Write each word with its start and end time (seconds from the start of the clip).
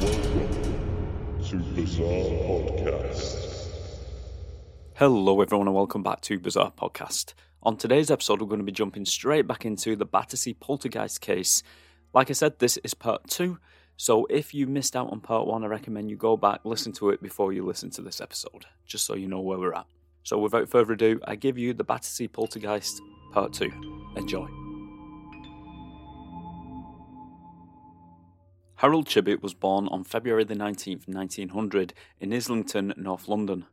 Welcome 0.00 1.40
to 1.42 1.56
Bizarre 1.74 2.06
Podcast. 2.06 3.68
Hello, 4.94 5.40
everyone, 5.40 5.66
and 5.66 5.74
welcome 5.74 6.04
back 6.04 6.20
to 6.20 6.38
Bizarre 6.38 6.70
Podcast. 6.70 7.34
On 7.64 7.76
today's 7.76 8.08
episode, 8.08 8.40
we're 8.40 8.46
going 8.46 8.60
to 8.60 8.64
be 8.64 8.70
jumping 8.70 9.04
straight 9.04 9.48
back 9.48 9.66
into 9.66 9.96
the 9.96 10.04
Battersea 10.04 10.54
Poltergeist 10.54 11.20
case. 11.20 11.64
Like 12.14 12.30
I 12.30 12.34
said, 12.34 12.60
this 12.60 12.76
is 12.84 12.94
part 12.94 13.28
two, 13.28 13.58
so 13.96 14.24
if 14.26 14.54
you 14.54 14.68
missed 14.68 14.94
out 14.94 15.10
on 15.10 15.18
part 15.18 15.48
one, 15.48 15.64
I 15.64 15.66
recommend 15.66 16.10
you 16.10 16.16
go 16.16 16.36
back, 16.36 16.60
listen 16.62 16.92
to 16.92 17.10
it 17.10 17.20
before 17.20 17.52
you 17.52 17.66
listen 17.66 17.90
to 17.90 18.02
this 18.02 18.20
episode, 18.20 18.66
just 18.86 19.04
so 19.04 19.16
you 19.16 19.26
know 19.26 19.40
where 19.40 19.58
we're 19.58 19.74
at. 19.74 19.86
So 20.22 20.38
without 20.38 20.68
further 20.68 20.92
ado, 20.92 21.20
I 21.26 21.34
give 21.34 21.58
you 21.58 21.74
the 21.74 21.82
Battersea 21.82 22.28
Poltergeist 22.28 23.00
part 23.32 23.52
two. 23.52 23.72
Enjoy. 24.14 24.46
Harold 28.78 29.08
Chibbett 29.08 29.42
was 29.42 29.54
born 29.54 29.88
on 29.88 30.04
February 30.04 30.44
the 30.44 30.54
19th, 30.54 31.08
1900, 31.08 31.92
in 32.20 32.32
Islington, 32.32 32.94
North 32.96 33.26
London. 33.26 33.64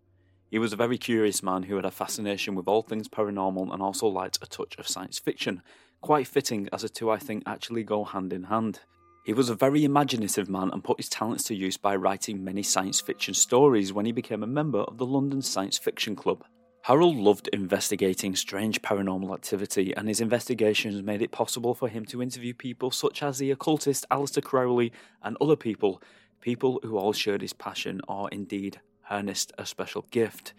He 0.50 0.58
was 0.58 0.74
a 0.74 0.76
very 0.76 0.98
curious 0.98 1.44
man 1.44 1.62
who 1.62 1.76
had 1.76 1.86
a 1.86 1.92
fascination 1.92 2.56
with 2.56 2.68
all 2.68 2.82
things 2.82 3.08
paranormal 3.08 3.72
and 3.72 3.84
also 3.84 4.08
liked 4.08 4.40
a 4.42 4.48
touch 4.48 4.76
of 4.80 4.88
science 4.88 5.20
fiction, 5.20 5.62
quite 6.02 6.28
fitting 6.28 6.68
as 6.74 6.82
the 6.82 6.90
two 6.90 7.12
I 7.12 7.20
think 7.20 7.44
actually 7.46 7.84
go 7.84 8.04
hand 8.04 8.34
in 8.34 8.46
hand. 8.46 8.80
He 9.24 9.34
was 9.34 9.52
a 9.52 9.56
very 9.56 9.86
imaginative 9.86 10.50
man 10.50 10.72
and 10.74 10.84
put 10.84 10.98
his 10.98 11.10
talents 11.10 11.44
to 11.44 11.56
use 11.56 11.78
by 11.78 11.96
writing 11.96 12.44
many 12.44 12.64
science 12.64 13.00
fiction 13.00 13.36
stories 13.36 13.94
when 13.94 14.08
he 14.08 14.12
became 14.12 14.42
a 14.42 14.48
member 14.48 14.80
of 14.80 14.98
the 14.98 15.06
London 15.06 15.44
Science 15.44 15.78
Fiction 15.78 16.16
Club. 16.16 16.44
Harold 16.86 17.16
loved 17.16 17.48
investigating 17.48 18.36
strange 18.36 18.80
paranormal 18.84 19.34
activity, 19.34 19.92
and 19.98 20.08
his 20.08 20.22
investigations 20.22 21.02
made 21.02 21.20
it 21.20 21.32
possible 21.32 21.74
for 21.74 21.88
him 21.90 22.06
to 22.06 22.22
interview 22.22 22.54
people 22.54 22.92
such 22.92 23.24
as 23.24 23.40
the 23.40 23.50
occultist 23.50 24.06
Aleister 24.12 24.44
Crowley 24.44 24.92
and 25.24 25.36
other 25.42 25.56
people, 25.56 26.00
people 26.42 26.80
who 26.84 26.96
all 26.96 27.12
shared 27.12 27.42
his 27.42 27.54
passion 27.54 28.02
or 28.08 28.30
indeed 28.30 28.82
harnessed 29.02 29.52
a 29.58 29.66
special 29.66 30.06
gift. 30.12 30.54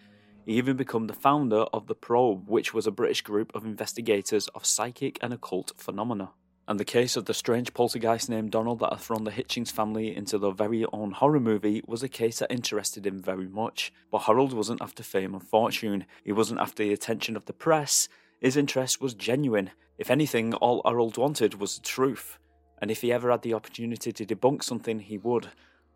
He 0.45 0.55
even 0.55 0.75
became 0.75 1.07
the 1.07 1.13
founder 1.13 1.61
of 1.71 1.87
the 1.87 1.95
Probe, 1.95 2.49
which 2.49 2.73
was 2.73 2.85
a 2.85 2.91
British 2.91 3.21
group 3.21 3.55
of 3.55 3.63
investigators 3.63 4.49
of 4.49 4.65
psychic 4.65 5.17
and 5.21 5.33
occult 5.33 5.71
phenomena 5.77 6.31
and 6.67 6.79
the 6.79 6.85
case 6.85 7.15
of 7.15 7.25
the 7.25 7.33
strange 7.33 7.73
poltergeist 7.73 8.29
named 8.29 8.51
Donald 8.51 8.79
that 8.79 8.91
had 8.91 8.99
thrown 8.99 9.23
the 9.23 9.31
Hitchings 9.31 9.71
family 9.71 10.13
into 10.15 10.37
their 10.37 10.51
very 10.51 10.85
own 10.91 11.11
horror 11.11 11.39
movie 11.39 11.81
was 11.87 12.03
a 12.03 12.09
case 12.09 12.39
that 12.39 12.51
interested 12.51 13.07
him 13.07 13.21
very 13.21 13.47
much. 13.47 13.93
But 14.11 14.23
Harold 14.23 14.51
wasn't 14.51 14.81
after 14.81 15.01
fame 15.01 15.33
and 15.33 15.43
fortune, 15.43 16.05
he 16.25 16.33
wasn't 16.33 16.59
after 16.59 16.83
the 16.83 16.91
attention 16.91 17.37
of 17.37 17.45
the 17.45 17.53
press. 17.53 18.09
His 18.41 18.57
interest 18.57 18.99
was 18.99 19.13
genuine. 19.13 19.71
If 19.97 20.11
anything, 20.11 20.53
all 20.55 20.81
Harold 20.85 21.17
wanted 21.17 21.55
was 21.55 21.77
the 21.77 21.83
truth. 21.83 22.37
And 22.81 22.91
if 22.91 23.01
he 23.01 23.13
ever 23.13 23.31
had 23.31 23.43
the 23.43 23.53
opportunity 23.53 24.11
to 24.11 24.25
debunk 24.25 24.61
something, 24.61 24.99
he 24.99 25.17
would. 25.17 25.47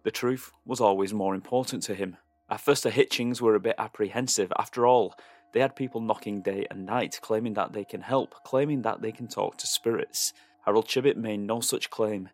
The 0.03 0.11
truth 0.11 0.51
was 0.65 0.79
always 0.79 1.13
more 1.13 1.35
important 1.35 1.83
to 1.83 1.95
him. 1.95 2.17
At 2.49 2.61
first, 2.61 2.83
the 2.83 2.91
Hitchings 2.91 3.41
were 3.41 3.55
a 3.55 3.59
bit 3.59 3.75
apprehensive. 3.77 4.51
After 4.57 4.87
all, 4.87 5.15
they 5.53 5.59
had 5.59 5.75
people 5.75 6.01
knocking 6.01 6.41
day 6.41 6.65
and 6.71 6.85
night, 6.85 7.19
claiming 7.21 7.53
that 7.53 7.73
they 7.73 7.83
can 7.83 8.01
help, 8.01 8.35
claiming 8.43 8.81
that 8.83 9.01
they 9.01 9.11
can 9.11 9.27
talk 9.27 9.57
to 9.57 9.67
spirits. 9.67 10.33
Harold 10.65 10.87
Chibbett 10.87 11.17
made 11.17 11.39
no 11.39 11.59
such 11.59 11.89
claim. 11.89 12.29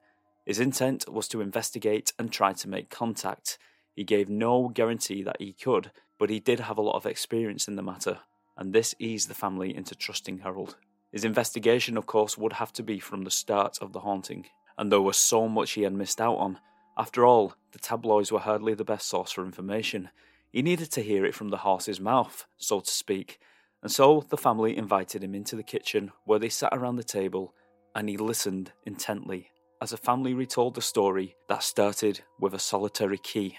His 0.45 0.59
intent 0.59 1.09
was 1.11 1.27
to 1.29 1.41
investigate 1.41 2.13
and 2.19 2.31
try 2.31 2.53
to 2.53 2.69
make 2.69 2.89
contact. 2.89 3.57
He 3.95 4.03
gave 4.03 4.29
no 4.29 4.69
guarantee 4.69 5.23
that 5.23 5.37
he 5.39 5.53
could, 5.53 5.91
but 6.19 6.29
he 6.29 6.39
did 6.39 6.59
have 6.61 6.77
a 6.77 6.81
lot 6.81 6.95
of 6.95 7.05
experience 7.05 7.67
in 7.67 7.75
the 7.75 7.81
matter, 7.81 8.19
and 8.57 8.73
this 8.73 8.95
eased 8.99 9.29
the 9.29 9.33
family 9.33 9.75
into 9.75 9.95
trusting 9.95 10.39
Harold. 10.39 10.75
His 11.11 11.23
investigation, 11.23 11.97
of 11.97 12.05
course, 12.05 12.37
would 12.37 12.53
have 12.53 12.73
to 12.73 12.83
be 12.83 12.99
from 12.99 13.23
the 13.23 13.31
start 13.31 13.77
of 13.81 13.93
the 13.93 14.01
haunting, 14.01 14.47
and 14.77 14.91
there 14.91 15.01
was 15.01 15.17
so 15.17 15.47
much 15.47 15.71
he 15.71 15.83
had 15.83 15.93
missed 15.93 16.21
out 16.21 16.35
on. 16.35 16.59
After 16.97 17.25
all, 17.25 17.53
the 17.71 17.79
tabloids 17.79 18.31
were 18.31 18.39
hardly 18.39 18.73
the 18.73 18.83
best 18.83 19.07
source 19.07 19.31
for 19.31 19.45
information. 19.45 20.09
He 20.51 20.61
needed 20.61 20.91
to 20.91 21.01
hear 21.01 21.25
it 21.25 21.35
from 21.35 21.49
the 21.49 21.57
horse's 21.57 21.99
mouth, 21.99 22.45
so 22.57 22.79
to 22.81 22.91
speak, 22.91 23.39
and 23.81 23.91
so 23.91 24.25
the 24.29 24.37
family 24.37 24.75
invited 24.75 25.23
him 25.23 25.35
into 25.35 25.55
the 25.55 25.63
kitchen 25.63 26.11
where 26.25 26.39
they 26.39 26.49
sat 26.49 26.73
around 26.73 26.95
the 26.95 27.03
table 27.03 27.53
and 27.97 28.07
he 28.07 28.15
listened 28.15 28.71
intently 28.85 29.49
as 29.81 29.89
the 29.89 29.97
family 29.97 30.35
retold 30.35 30.75
the 30.75 30.81
story 30.81 31.35
that 31.49 31.63
started 31.63 32.21
with 32.39 32.53
a 32.53 32.59
solitary 32.59 33.17
key. 33.17 33.57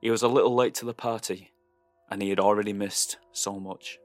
He 0.00 0.12
was 0.12 0.22
a 0.22 0.28
little 0.28 0.54
late 0.54 0.74
to 0.76 0.84
the 0.84 0.94
party, 0.94 1.50
and 2.08 2.22
he 2.22 2.30
had 2.30 2.38
already 2.38 2.72
missed 2.72 3.18
so 3.32 3.58
much. 3.58 3.98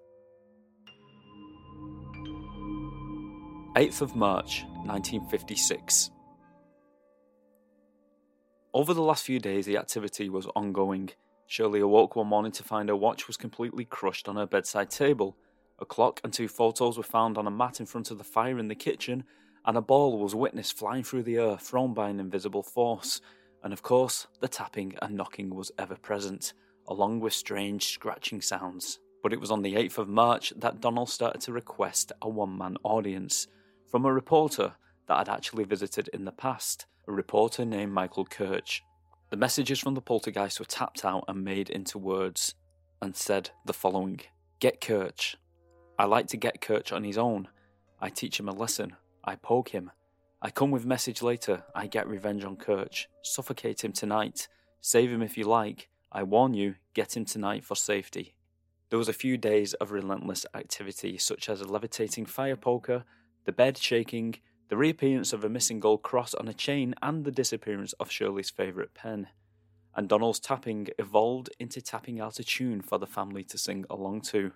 8th 3.76 4.02
of 4.02 4.16
March 4.16 4.64
1956. 4.86 6.10
Over 8.74 8.96
the 8.96 9.04
last 9.04 9.24
few 9.24 9.40
days, 9.40 9.68
the 9.68 9.78
activity 9.78 10.30
was 10.30 10.48
ongoing. 10.56 11.12
Shirley 11.46 11.80
awoke 11.80 12.16
one 12.16 12.26
morning 12.26 12.52
to 12.54 12.64
find 12.64 12.90
her 12.90 12.96
watch 12.96 13.28
was 13.28 13.38
completely 13.38 13.86
crushed 13.86 14.28
on 14.28 14.36
her 14.36 14.48
bedside 14.48 14.90
table. 14.90 15.38
A 15.80 15.86
clock 15.86 16.22
and 16.24 16.34
two 16.34 16.48
photos 16.48 16.98
were 16.98 17.04
found 17.04 17.38
on 17.38 17.46
a 17.46 17.52
mat 17.52 17.80
in 17.80 17.86
front 17.86 18.10
of 18.10 18.18
the 18.18 18.24
fire 18.24 18.58
in 18.58 18.68
the 18.68 18.76
kitchen, 18.76 19.24
and 19.66 19.78
a 19.78 19.82
ball 19.82 20.20
was 20.20 20.36
witnessed 20.36 20.78
flying 20.78 21.04
through 21.04 21.24
the 21.24 21.38
air 21.38 21.58
thrown 21.58 21.94
by 21.94 22.10
an 22.10 22.20
invisible 22.20 22.64
force. 22.64 23.22
And 23.64 23.72
of 23.72 23.82
course, 23.82 24.28
the 24.42 24.48
tapping 24.48 24.96
and 25.02 25.16
knocking 25.16 25.56
was 25.56 25.72
ever 25.80 25.96
present, 25.96 26.54
along 26.88 27.22
with 27.22 27.34
strange 27.34 27.86
scratching 27.94 28.42
sounds. 28.42 29.00
But 29.22 29.32
it 29.32 29.40
was 29.40 29.52
on 29.52 29.62
the 29.62 29.76
8th 29.76 30.00
of 30.00 30.10
March 30.10 30.52
that 30.58 30.82
Donald 30.82 31.10
started 31.10 31.42
to 31.42 31.54
request 31.54 32.12
a 32.22 32.28
one 32.28 32.58
man 32.58 32.76
audience 32.84 33.48
from 33.90 34.06
a 34.06 34.14
reporter 34.14 34.74
that 35.08 35.18
had 35.18 35.30
actually 35.30 35.64
visited 35.64 36.10
in 36.10 36.26
the 36.26 36.32
past, 36.32 36.86
a 37.08 37.12
reporter 37.12 37.64
named 37.64 37.94
Michael 37.94 38.26
Kirch. 38.26 38.82
The 39.30 39.38
messages 39.38 39.80
from 39.80 39.96
the 39.96 40.02
poltergeist 40.02 40.60
were 40.60 40.66
tapped 40.66 41.06
out 41.06 41.24
and 41.28 41.44
made 41.44 41.70
into 41.70 41.98
words, 41.98 42.56
and 43.02 43.16
said 43.16 43.50
the 43.66 43.74
following 43.74 44.22
Get 44.60 44.82
Kirch. 44.82 45.36
I 45.98 46.06
like 46.06 46.28
to 46.28 46.38
get 46.38 46.62
Kirch 46.62 46.92
on 46.92 47.04
his 47.04 47.18
own. 47.18 47.48
I 48.00 48.10
teach 48.10 48.40
him 48.40 48.50
a 48.50 48.54
lesson. 48.54 48.96
I 49.24 49.36
poke 49.36 49.70
him. 49.70 49.92
I 50.42 50.50
come 50.50 50.72
with 50.72 50.86
message 50.86 51.22
later. 51.22 51.64
I 51.74 51.88
get 51.88 52.08
revenge 52.08 52.44
on 52.44 52.58
Kirch. 52.58 53.08
Suffocate 53.22 53.84
him 53.84 53.94
tonight. 53.94 54.48
Save 54.82 55.12
him 55.12 55.22
if 55.22 55.38
you 55.38 55.46
like. 55.46 55.90
I 56.12 56.24
warn 56.24 56.54
you, 56.54 56.76
get 56.94 57.16
him 57.16 57.26
tonight 57.26 57.64
for 57.64 57.76
safety. 57.76 58.36
There 58.90 59.00
was 59.00 59.10
a 59.10 59.14
few 59.14 59.38
days 59.38 59.74
of 59.76 59.92
relentless 59.92 60.46
activity, 60.54 61.18
such 61.18 61.50
as 61.50 61.62
a 61.62 61.68
levitating 61.68 62.26
fire 62.26 62.56
poker, 62.56 63.06
the 63.46 63.52
bed 63.52 63.78
shaking, 63.78 64.36
the 64.70 64.78
reappearance 64.78 65.34
of 65.34 65.44
a 65.44 65.50
missing 65.50 65.80
gold 65.80 66.04
cross 66.04 66.34
on 66.34 66.48
a 66.48 66.54
chain, 66.54 66.94
and 67.02 67.24
the 67.24 67.32
disappearance 67.32 67.94
of 67.94 68.12
Shirley's 68.12 68.52
favourite 68.52 68.94
pen. 68.94 69.30
And 69.96 70.10
Donald's 70.10 70.40
tapping 70.40 70.90
evolved 71.00 71.50
into 71.60 71.82
tapping 71.82 72.20
out 72.20 72.40
a 72.40 72.44
tune 72.44 72.82
for 72.82 73.00
the 73.00 73.08
family 73.08 73.44
to 73.46 73.58
sing 73.58 73.86
along 73.90 74.22
to. 74.22 74.52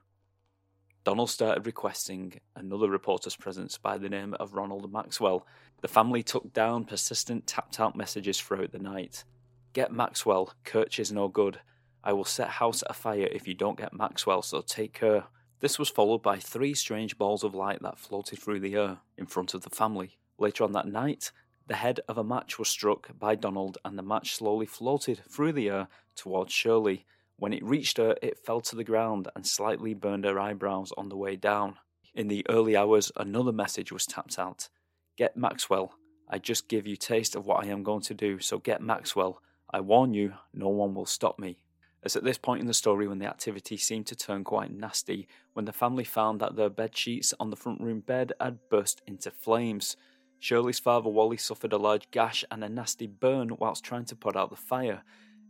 Donald 1.07 1.29
started 1.29 1.65
requesting 1.65 2.33
another 2.57 2.89
reporter's 2.89 3.37
presence 3.37 3.77
by 3.77 3.97
the 3.97 4.09
name 4.09 4.33
of 4.41 4.55
Ronald 4.55 4.91
Maxwell. 4.91 5.47
The 5.79 5.87
family 5.87 6.21
took 6.21 6.51
down 6.51 6.83
persistent 6.83 7.47
tapped 7.47 7.79
out 7.79 7.95
messages 7.95 8.37
throughout 8.37 8.73
the 8.73 8.79
night. 8.79 9.23
Get 9.71 9.93
Maxwell, 9.93 10.51
Kirch 10.65 10.99
is 10.99 11.09
no 11.09 11.29
good. 11.29 11.61
I 12.03 12.11
will 12.11 12.25
set 12.25 12.49
house 12.49 12.83
afire 12.89 13.29
if 13.31 13.47
you 13.47 13.53
don't 13.53 13.77
get 13.77 13.93
Maxwell, 13.93 14.41
so 14.41 14.59
take 14.59 14.91
care. 14.91 15.23
This 15.61 15.79
was 15.79 15.87
followed 15.87 16.21
by 16.21 16.39
three 16.39 16.73
strange 16.73 17.17
balls 17.17 17.45
of 17.45 17.55
light 17.55 17.81
that 17.83 17.97
floated 17.97 18.39
through 18.39 18.59
the 18.59 18.75
air 18.75 18.97
in 19.17 19.27
front 19.27 19.53
of 19.53 19.61
the 19.61 19.69
family. 19.69 20.17
Later 20.37 20.65
on 20.65 20.73
that 20.73 20.89
night, 20.89 21.31
the 21.67 21.75
head 21.75 22.01
of 22.09 22.17
a 22.17 22.23
match 22.25 22.59
was 22.59 22.67
struck 22.67 23.17
by 23.17 23.35
Donald, 23.35 23.77
and 23.85 23.97
the 23.97 24.03
match 24.03 24.35
slowly 24.35 24.65
floated 24.65 25.21
through 25.29 25.53
the 25.53 25.69
air 25.69 25.87
towards 26.17 26.51
Shirley. 26.51 27.05
When 27.39 27.53
it 27.53 27.63
reached 27.63 27.97
her, 27.97 28.15
it 28.21 28.43
fell 28.45 28.61
to 28.61 28.75
the 28.75 28.83
ground 28.83 29.27
and 29.35 29.45
slightly 29.45 29.93
burned 29.93 30.25
her 30.25 30.39
eyebrows 30.39 30.91
on 30.97 31.09
the 31.09 31.17
way 31.17 31.35
down. 31.35 31.75
In 32.15 32.29
the 32.29 32.43
early 32.49 32.75
hours, 32.75 33.11
another 33.15 33.51
message 33.51 33.91
was 33.91 34.07
tapped 34.07 34.39
out 34.39 34.69
Get 35.17 35.37
Maxwell. 35.37 35.93
I 36.27 36.39
just 36.39 36.67
give 36.67 36.87
you 36.87 36.95
taste 36.95 37.35
of 37.35 37.45
what 37.45 37.63
I 37.63 37.69
am 37.69 37.83
going 37.83 38.01
to 38.01 38.15
do, 38.15 38.39
so 38.39 38.57
get 38.57 38.81
Maxwell. 38.81 39.41
I 39.71 39.81
warn 39.81 40.13
you, 40.13 40.33
no 40.53 40.69
one 40.69 40.95
will 40.95 41.05
stop 41.05 41.37
me. 41.37 41.59
It's 42.03 42.15
at 42.15 42.23
this 42.23 42.37
point 42.37 42.61
in 42.61 42.67
the 42.67 42.73
story 42.73 43.07
when 43.07 43.19
the 43.19 43.27
activity 43.27 43.77
seemed 43.77 44.07
to 44.07 44.15
turn 44.15 44.43
quite 44.43 44.71
nasty, 44.71 45.27
when 45.53 45.65
the 45.65 45.73
family 45.73 46.03
found 46.03 46.39
that 46.39 46.55
their 46.55 46.69
bed 46.69 46.97
sheets 46.97 47.33
on 47.39 47.49
the 47.49 47.55
front 47.55 47.81
room 47.81 47.99
bed 47.99 48.33
had 48.41 48.69
burst 48.69 49.01
into 49.05 49.29
flames. 49.29 49.95
Shirley's 50.39 50.79
father 50.79 51.09
Wally 51.09 51.37
suffered 51.37 51.73
a 51.73 51.77
large 51.77 52.09
gash 52.11 52.43
and 52.49 52.63
a 52.63 52.69
nasty 52.69 53.07
burn 53.07 53.57
whilst 53.57 53.83
trying 53.83 54.05
to 54.05 54.15
put 54.15 54.35
out 54.35 54.49
the 54.49 54.55
fire. 54.55 55.03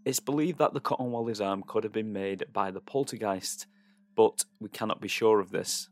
It's 0.08 0.22
believed 0.22 0.60
that 0.60 0.74
the 0.74 0.80
cut 0.80 1.02
on 1.02 1.12
Wally's 1.12 1.42
arm 1.42 1.66
could 1.68 1.84
have 1.84 1.92
been 1.92 2.14
made 2.14 2.46
by 2.54 2.72
the 2.72 2.80
poltergeist, 2.80 3.68
but 4.16 4.46
we 4.58 4.70
cannot 4.70 5.02
be 5.02 5.10
sure 5.10 5.42
of 5.42 5.52
this. 5.52 5.90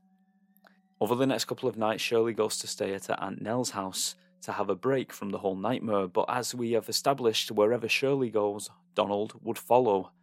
Over 1.01 1.15
the 1.15 1.27
next 1.27 1.43
couple 1.43 1.67
of 1.67 1.77
nights, 1.77 2.01
Shirley 2.01 2.31
goes 2.31 2.57
to 2.59 2.67
stay 2.67 2.93
at 2.93 3.07
her 3.07 3.17
Aunt 3.19 3.41
Nell's 3.41 3.71
house 3.71 4.15
to 4.43 4.53
have 4.53 4.69
a 4.69 4.75
break 4.75 5.11
from 5.11 5.31
the 5.31 5.39
whole 5.39 5.57
nightmare, 5.57 6.07
but 6.07 6.27
as 6.29 6.55
we 6.55 6.71
have 6.71 6.87
established, 6.87 7.51
wherever 7.51 7.89
Shirley 7.89 8.29
goes, 8.29 8.69
Donald 8.93 9.33
would 9.43 9.57
follow. 9.57 10.13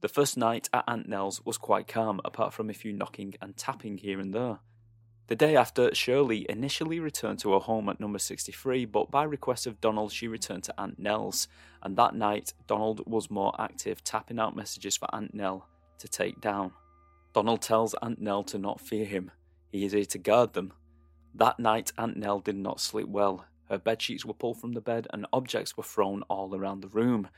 The 0.00 0.08
first 0.08 0.36
night 0.36 0.68
at 0.72 0.82
Aunt 0.88 1.08
Nell's 1.08 1.40
was 1.46 1.58
quite 1.58 1.86
calm, 1.86 2.20
apart 2.24 2.52
from 2.52 2.68
a 2.68 2.74
few 2.74 2.92
knocking 2.92 3.36
and 3.40 3.56
tapping 3.56 3.98
here 3.98 4.18
and 4.18 4.34
there. 4.34 4.58
The 5.28 5.36
day 5.36 5.56
after, 5.56 5.94
Shirley 5.94 6.46
initially 6.48 7.00
returned 7.00 7.38
to 7.40 7.52
her 7.52 7.58
home 7.58 7.90
at 7.90 8.00
number 8.00 8.18
63, 8.18 8.86
but 8.86 9.10
by 9.10 9.24
request 9.24 9.66
of 9.66 9.78
Donald, 9.78 10.10
she 10.10 10.26
returned 10.26 10.64
to 10.64 10.74
Aunt 10.78 10.98
Nell's. 10.98 11.48
And 11.82 11.98
that 11.98 12.14
night, 12.14 12.54
Donald 12.66 13.02
was 13.06 13.30
more 13.30 13.54
active, 13.58 14.02
tapping 14.02 14.38
out 14.38 14.56
messages 14.56 14.96
for 14.96 15.14
Aunt 15.14 15.34
Nell 15.34 15.68
to 15.98 16.08
take 16.08 16.40
down. 16.40 16.72
Donald 17.34 17.60
tells 17.60 17.92
Aunt 18.00 18.22
Nell 18.22 18.42
to 18.44 18.58
not 18.58 18.80
fear 18.80 19.04
him, 19.04 19.30
he 19.70 19.84
is 19.84 19.92
here 19.92 20.06
to 20.06 20.18
guard 20.18 20.54
them. 20.54 20.72
That 21.34 21.60
night, 21.60 21.92
Aunt 21.98 22.16
Nell 22.16 22.40
did 22.40 22.56
not 22.56 22.80
sleep 22.80 23.08
well. 23.08 23.44
Her 23.68 23.76
bed 23.76 24.00
sheets 24.00 24.24
were 24.24 24.32
pulled 24.32 24.58
from 24.58 24.72
the 24.72 24.80
bed 24.80 25.06
and 25.12 25.26
objects 25.30 25.76
were 25.76 25.82
thrown 25.82 26.22
all 26.30 26.56
around 26.56 26.80
the 26.80 26.88
room. 26.88 27.28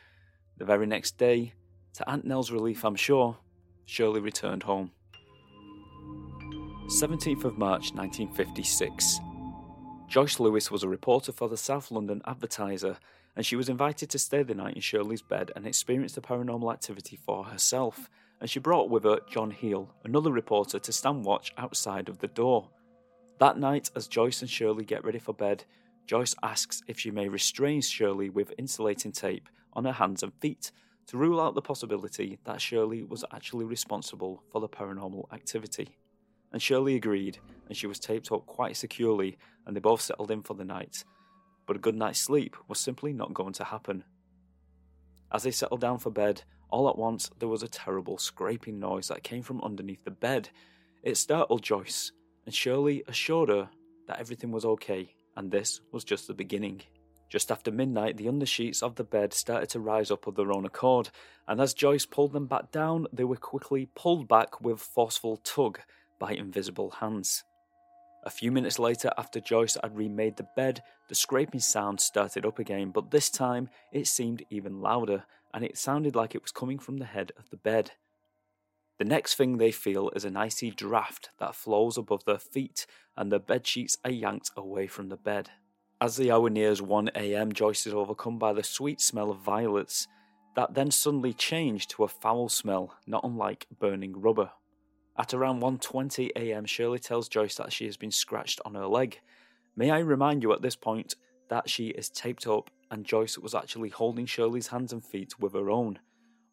The 0.58 0.64
very 0.64 0.86
next 0.86 1.18
day, 1.18 1.54
to 1.94 2.08
Aunt 2.08 2.24
Nell's 2.24 2.52
relief, 2.52 2.84
I'm 2.84 2.94
sure, 2.94 3.38
Shirley 3.84 4.20
returned 4.20 4.62
home. 4.62 4.92
17th 6.90 7.44
of 7.44 7.56
March 7.56 7.92
1956. 7.92 9.20
Joyce 10.08 10.40
Lewis 10.40 10.72
was 10.72 10.82
a 10.82 10.88
reporter 10.88 11.30
for 11.30 11.48
the 11.48 11.56
South 11.56 11.92
London 11.92 12.20
Advertiser, 12.26 12.98
and 13.36 13.46
she 13.46 13.54
was 13.54 13.68
invited 13.68 14.10
to 14.10 14.18
stay 14.18 14.42
the 14.42 14.56
night 14.56 14.74
in 14.74 14.80
Shirley's 14.80 15.22
bed 15.22 15.52
and 15.54 15.68
experience 15.68 16.14
the 16.14 16.20
paranormal 16.20 16.72
activity 16.72 17.14
for 17.14 17.44
herself. 17.44 18.10
And 18.40 18.50
she 18.50 18.58
brought 18.58 18.90
with 18.90 19.04
her 19.04 19.20
John 19.30 19.52
Heel, 19.52 19.94
another 20.02 20.32
reporter, 20.32 20.80
to 20.80 20.92
stand 20.92 21.24
watch 21.24 21.52
outside 21.56 22.08
of 22.08 22.18
the 22.18 22.26
door. 22.26 22.68
That 23.38 23.56
night, 23.56 23.92
as 23.94 24.08
Joyce 24.08 24.40
and 24.40 24.50
Shirley 24.50 24.84
get 24.84 25.04
ready 25.04 25.20
for 25.20 25.32
bed, 25.32 25.62
Joyce 26.08 26.34
asks 26.42 26.82
if 26.88 26.98
she 26.98 27.12
may 27.12 27.28
restrain 27.28 27.82
Shirley 27.82 28.30
with 28.30 28.52
insulating 28.58 29.12
tape 29.12 29.48
on 29.74 29.84
her 29.84 29.92
hands 29.92 30.24
and 30.24 30.34
feet 30.40 30.72
to 31.06 31.16
rule 31.16 31.40
out 31.40 31.54
the 31.54 31.62
possibility 31.62 32.40
that 32.42 32.60
Shirley 32.60 33.04
was 33.04 33.24
actually 33.32 33.64
responsible 33.64 34.42
for 34.50 34.60
the 34.60 34.68
paranormal 34.68 35.32
activity 35.32 35.99
and 36.52 36.60
Shirley 36.60 36.96
agreed, 36.96 37.38
and 37.68 37.76
she 37.76 37.86
was 37.86 37.98
taped 37.98 38.32
up 38.32 38.46
quite 38.46 38.76
securely, 38.76 39.38
and 39.66 39.74
they 39.74 39.80
both 39.80 40.00
settled 40.00 40.30
in 40.30 40.42
for 40.42 40.54
the 40.54 40.64
night. 40.64 41.04
But 41.66 41.76
a 41.76 41.80
good 41.80 41.94
night's 41.94 42.18
sleep 42.18 42.56
was 42.68 42.80
simply 42.80 43.12
not 43.12 43.34
going 43.34 43.52
to 43.54 43.64
happen. 43.64 44.04
As 45.32 45.44
they 45.44 45.52
settled 45.52 45.80
down 45.80 45.98
for 45.98 46.10
bed, 46.10 46.42
all 46.70 46.88
at 46.88 46.98
once 46.98 47.30
there 47.38 47.48
was 47.48 47.62
a 47.62 47.68
terrible 47.68 48.18
scraping 48.18 48.78
noise 48.78 49.08
that 49.08 49.22
came 49.22 49.42
from 49.42 49.60
underneath 49.62 50.04
the 50.04 50.10
bed. 50.10 50.48
It 51.02 51.16
startled 51.16 51.62
Joyce, 51.62 52.12
and 52.44 52.54
Shirley 52.54 53.04
assured 53.06 53.48
her 53.48 53.68
that 54.08 54.18
everything 54.18 54.50
was 54.50 54.64
okay, 54.64 55.14
and 55.36 55.50
this 55.50 55.80
was 55.92 56.04
just 56.04 56.26
the 56.26 56.34
beginning. 56.34 56.82
Just 57.28 57.52
after 57.52 57.70
midnight, 57.70 58.16
the 58.16 58.26
undersheets 58.26 58.82
of 58.82 58.96
the 58.96 59.04
bed 59.04 59.32
started 59.32 59.68
to 59.70 59.78
rise 59.78 60.10
up 60.10 60.26
of 60.26 60.34
their 60.34 60.52
own 60.52 60.66
accord, 60.66 61.10
and 61.46 61.60
as 61.60 61.74
Joyce 61.74 62.04
pulled 62.04 62.32
them 62.32 62.46
back 62.46 62.72
down, 62.72 63.06
they 63.12 63.22
were 63.22 63.36
quickly 63.36 63.88
pulled 63.94 64.26
back 64.26 64.60
with 64.60 64.80
forceful 64.80 65.36
tug, 65.36 65.78
by 66.20 66.32
invisible 66.32 66.90
hands. 66.90 67.42
A 68.22 68.30
few 68.30 68.52
minutes 68.52 68.78
later, 68.78 69.10
after 69.16 69.40
Joyce 69.40 69.78
had 69.82 69.96
remade 69.96 70.36
the 70.36 70.46
bed, 70.54 70.82
the 71.08 71.14
scraping 71.14 71.60
sound 71.60 72.00
started 72.00 72.44
up 72.44 72.58
again, 72.58 72.90
but 72.90 73.10
this 73.10 73.30
time 73.30 73.70
it 73.92 74.06
seemed 74.06 74.44
even 74.50 74.80
louder, 74.80 75.24
and 75.52 75.64
it 75.64 75.78
sounded 75.78 76.14
like 76.14 76.34
it 76.34 76.42
was 76.42 76.52
coming 76.52 76.78
from 76.78 76.98
the 76.98 77.06
head 77.06 77.32
of 77.38 77.48
the 77.50 77.56
bed. 77.56 77.92
The 78.98 79.06
next 79.06 79.36
thing 79.36 79.56
they 79.56 79.72
feel 79.72 80.10
is 80.10 80.26
an 80.26 80.36
icy 80.36 80.70
draft 80.70 81.30
that 81.38 81.54
flows 81.54 81.96
above 81.96 82.26
their 82.26 82.38
feet, 82.38 82.86
and 83.16 83.32
the 83.32 83.40
bed 83.40 83.66
sheets 83.66 83.96
are 84.04 84.10
yanked 84.10 84.50
away 84.54 84.86
from 84.86 85.08
the 85.08 85.16
bed. 85.16 85.48
As 86.02 86.16
the 86.16 86.30
hour 86.30 86.50
nears 86.50 86.82
1 86.82 87.08
am, 87.08 87.52
Joyce 87.52 87.86
is 87.86 87.94
overcome 87.94 88.38
by 88.38 88.52
the 88.52 88.62
sweet 88.62 89.00
smell 89.00 89.30
of 89.30 89.38
violets, 89.38 90.06
that 90.56 90.74
then 90.74 90.90
suddenly 90.90 91.32
change 91.32 91.88
to 91.88 92.04
a 92.04 92.08
foul 92.08 92.50
smell, 92.50 92.94
not 93.06 93.24
unlike 93.24 93.66
burning 93.78 94.20
rubber. 94.20 94.50
At 95.16 95.34
around 95.34 95.60
1:20 95.60 96.30
a.m., 96.36 96.64
Shirley 96.64 96.98
tells 96.98 97.28
Joyce 97.28 97.56
that 97.56 97.72
she 97.72 97.86
has 97.86 97.96
been 97.96 98.10
scratched 98.10 98.60
on 98.64 98.74
her 98.74 98.86
leg. 98.86 99.20
May 99.76 99.90
I 99.90 99.98
remind 99.98 100.42
you 100.42 100.52
at 100.52 100.62
this 100.62 100.76
point 100.76 101.14
that 101.48 101.68
she 101.68 101.88
is 101.88 102.08
taped 102.08 102.46
up 102.46 102.70
and 102.90 103.04
Joyce 103.04 103.38
was 103.38 103.54
actually 103.54 103.88
holding 103.88 104.26
Shirley's 104.26 104.68
hands 104.68 104.92
and 104.92 105.04
feet 105.04 105.38
with 105.38 105.52
her 105.52 105.70
own. 105.70 105.98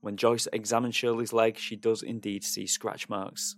When 0.01 0.17
Joyce 0.17 0.47
examines 0.53 0.95
Shirley's 0.95 1.33
leg, 1.33 1.57
she 1.57 1.75
does 1.75 2.03
indeed 2.03 2.43
see 2.43 2.67
scratch 2.67 3.09
marks. 3.09 3.55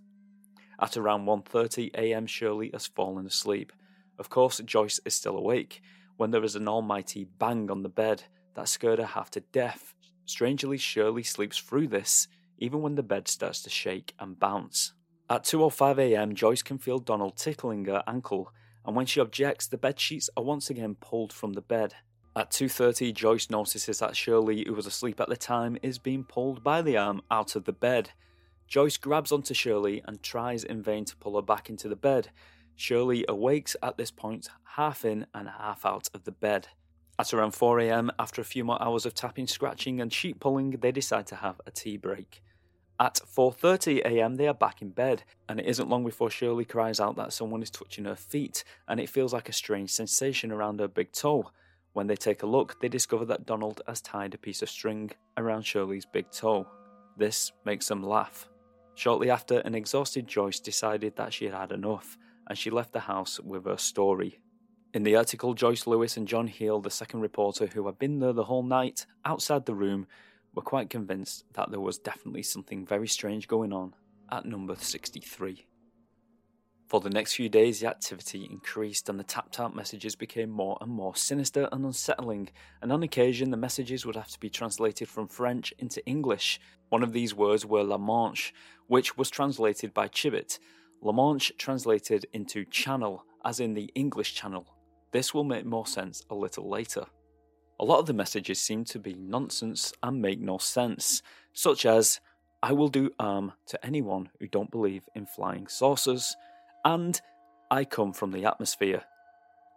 At 0.80 0.96
around 0.96 1.26
1:30 1.26 1.94
a.m., 1.94 2.26
Shirley 2.26 2.70
has 2.72 2.86
fallen 2.86 3.26
asleep. 3.26 3.72
Of 4.18 4.30
course, 4.30 4.58
Joyce 4.64 5.00
is 5.04 5.14
still 5.14 5.36
awake 5.36 5.82
when 6.16 6.30
there 6.30 6.44
is 6.44 6.56
an 6.56 6.68
almighty 6.68 7.24
bang 7.24 7.70
on 7.70 7.82
the 7.82 7.88
bed 7.88 8.24
that 8.54 8.68
scared 8.68 8.98
her 8.98 9.06
half 9.06 9.30
to 9.32 9.40
death. 9.40 9.94
Strangely, 10.24 10.78
Shirley 10.78 11.22
sleeps 11.22 11.58
through 11.58 11.88
this, 11.88 12.28
even 12.60 12.82
when 12.82 12.94
the 12.94 13.02
bed 13.02 13.26
starts 13.26 13.62
to 13.62 13.70
shake 13.70 14.14
and 14.20 14.38
bounce. 14.38 14.92
At 15.28 15.44
2.05am, 15.44 16.34
Joyce 16.34 16.62
can 16.62 16.78
feel 16.78 16.98
Donald 16.98 17.36
tickling 17.36 17.84
her 17.86 18.04
ankle, 18.06 18.52
and 18.84 18.94
when 18.94 19.06
she 19.06 19.20
objects, 19.20 19.66
the 19.66 19.78
bed 19.78 19.98
sheets 19.98 20.30
are 20.36 20.44
once 20.44 20.70
again 20.70 20.94
pulled 20.94 21.32
from 21.32 21.54
the 21.54 21.60
bed. 21.60 21.94
At 22.36 22.50
2.30, 22.50 23.12
Joyce 23.12 23.50
notices 23.50 23.98
that 23.98 24.16
Shirley, 24.16 24.64
who 24.66 24.74
was 24.74 24.86
asleep 24.86 25.20
at 25.20 25.28
the 25.28 25.36
time, 25.36 25.76
is 25.82 25.98
being 25.98 26.24
pulled 26.24 26.62
by 26.62 26.80
the 26.80 26.96
arm 26.96 27.22
out 27.30 27.56
of 27.56 27.64
the 27.64 27.72
bed. 27.72 28.10
Joyce 28.68 28.96
grabs 28.96 29.32
onto 29.32 29.52
Shirley 29.52 30.02
and 30.04 30.22
tries 30.22 30.62
in 30.62 30.82
vain 30.82 31.04
to 31.06 31.16
pull 31.16 31.34
her 31.34 31.42
back 31.42 31.68
into 31.68 31.88
the 31.88 31.96
bed. 31.96 32.28
Shirley 32.76 33.24
awakes 33.28 33.74
at 33.82 33.98
this 33.98 34.10
point, 34.10 34.48
half 34.76 35.04
in 35.04 35.26
and 35.34 35.48
half 35.48 35.84
out 35.84 36.08
of 36.14 36.24
the 36.24 36.32
bed. 36.32 36.68
At 37.18 37.34
around 37.34 37.52
4am, 37.52 38.10
after 38.18 38.40
a 38.40 38.44
few 38.44 38.64
more 38.64 38.80
hours 38.80 39.04
of 39.04 39.12
tapping, 39.12 39.46
scratching, 39.46 40.00
and 40.00 40.12
sheet 40.12 40.40
pulling, 40.40 40.70
they 40.70 40.92
decide 40.92 41.26
to 41.26 41.36
have 41.36 41.60
a 41.66 41.70
tea 41.70 41.96
break. 41.96 42.42
At 43.00 43.14
4:30 43.14 44.04
a.m. 44.04 44.34
they 44.34 44.46
are 44.46 44.52
back 44.52 44.82
in 44.82 44.90
bed, 44.90 45.22
and 45.48 45.58
it 45.58 45.64
isn't 45.64 45.88
long 45.88 46.04
before 46.04 46.28
Shirley 46.28 46.66
cries 46.66 47.00
out 47.00 47.16
that 47.16 47.32
someone 47.32 47.62
is 47.62 47.70
touching 47.70 48.04
her 48.04 48.14
feet, 48.14 48.62
and 48.86 49.00
it 49.00 49.08
feels 49.08 49.32
like 49.32 49.48
a 49.48 49.54
strange 49.54 49.90
sensation 49.90 50.52
around 50.52 50.80
her 50.80 50.86
big 50.86 51.10
toe. 51.10 51.50
When 51.94 52.08
they 52.08 52.14
take 52.14 52.42
a 52.42 52.46
look, 52.46 52.78
they 52.78 52.88
discover 52.88 53.24
that 53.24 53.46
Donald 53.46 53.80
has 53.88 54.02
tied 54.02 54.34
a 54.34 54.38
piece 54.38 54.60
of 54.60 54.68
string 54.68 55.12
around 55.38 55.62
Shirley's 55.62 56.04
big 56.04 56.30
toe. 56.30 56.68
This 57.16 57.52
makes 57.64 57.88
them 57.88 58.02
laugh. 58.02 58.50
Shortly 58.96 59.30
after, 59.30 59.60
an 59.60 59.74
exhausted 59.74 60.26
Joyce 60.28 60.60
decided 60.60 61.16
that 61.16 61.32
she 61.32 61.46
had 61.46 61.54
had 61.54 61.72
enough, 61.72 62.18
and 62.48 62.58
she 62.58 62.68
left 62.68 62.92
the 62.92 63.00
house 63.00 63.40
with 63.40 63.64
her 63.64 63.78
story. 63.78 64.40
In 64.92 65.04
the 65.04 65.16
article, 65.16 65.54
Joyce 65.54 65.86
Lewis 65.86 66.18
and 66.18 66.28
John 66.28 66.48
Heel, 66.48 66.80
the 66.80 66.90
second 66.90 67.20
reporter 67.20 67.66
who 67.68 67.86
had 67.86 67.98
been 67.98 68.18
there 68.18 68.34
the 68.34 68.44
whole 68.44 68.62
night, 68.62 69.06
outside 69.24 69.64
the 69.64 69.74
room, 69.74 70.06
were 70.54 70.62
quite 70.62 70.90
convinced 70.90 71.44
that 71.54 71.70
there 71.70 71.80
was 71.80 71.98
definitely 71.98 72.42
something 72.42 72.86
very 72.86 73.08
strange 73.08 73.48
going 73.48 73.72
on 73.72 73.94
at 74.30 74.44
number 74.44 74.74
63. 74.76 75.66
For 76.90 77.00
the 77.00 77.08
next 77.08 77.34
few 77.34 77.48
days, 77.48 77.78
the 77.78 77.86
activity 77.86 78.48
increased 78.50 79.08
and 79.08 79.16
the 79.16 79.22
tapped 79.22 79.60
out 79.60 79.76
messages 79.76 80.16
became 80.16 80.50
more 80.50 80.76
and 80.80 80.90
more 80.90 81.14
sinister 81.14 81.68
and 81.70 81.84
unsettling, 81.84 82.48
and 82.82 82.90
on 82.90 83.04
occasion 83.04 83.52
the 83.52 83.56
messages 83.56 84.04
would 84.04 84.16
have 84.16 84.26
to 84.26 84.40
be 84.40 84.50
translated 84.50 85.08
from 85.08 85.28
French 85.28 85.72
into 85.78 86.04
English. 86.04 86.58
One 86.88 87.04
of 87.04 87.12
these 87.12 87.32
words 87.32 87.64
were 87.64 87.84
La 87.84 87.96
Manche, 87.96 88.52
which 88.88 89.16
was 89.16 89.30
translated 89.30 89.94
by 89.94 90.08
Chibbett. 90.08 90.58
La 91.00 91.12
Manche 91.12 91.52
translated 91.58 92.26
into 92.32 92.64
channel, 92.64 93.24
as 93.44 93.60
in 93.60 93.74
the 93.74 93.92
English 93.94 94.34
channel. 94.34 94.66
This 95.12 95.32
will 95.32 95.44
make 95.44 95.64
more 95.64 95.86
sense 95.86 96.24
a 96.28 96.34
little 96.34 96.68
later. 96.68 97.06
A 97.80 97.84
lot 97.84 97.98
of 97.98 98.04
the 98.04 98.12
messages 98.12 98.60
seem 98.60 98.84
to 98.84 98.98
be 98.98 99.14
nonsense 99.14 99.94
and 100.02 100.20
make 100.20 100.38
no 100.38 100.58
sense, 100.58 101.22
such 101.54 101.86
as, 101.86 102.20
I 102.62 102.72
will 102.72 102.88
do 102.88 103.10
harm 103.18 103.54
to 103.68 103.82
anyone 103.86 104.28
who 104.38 104.48
don't 104.48 104.70
believe 104.70 105.08
in 105.14 105.24
flying 105.24 105.66
saucers, 105.66 106.36
and 106.84 107.18
I 107.70 107.86
come 107.86 108.12
from 108.12 108.32
the 108.32 108.44
atmosphere. 108.44 109.04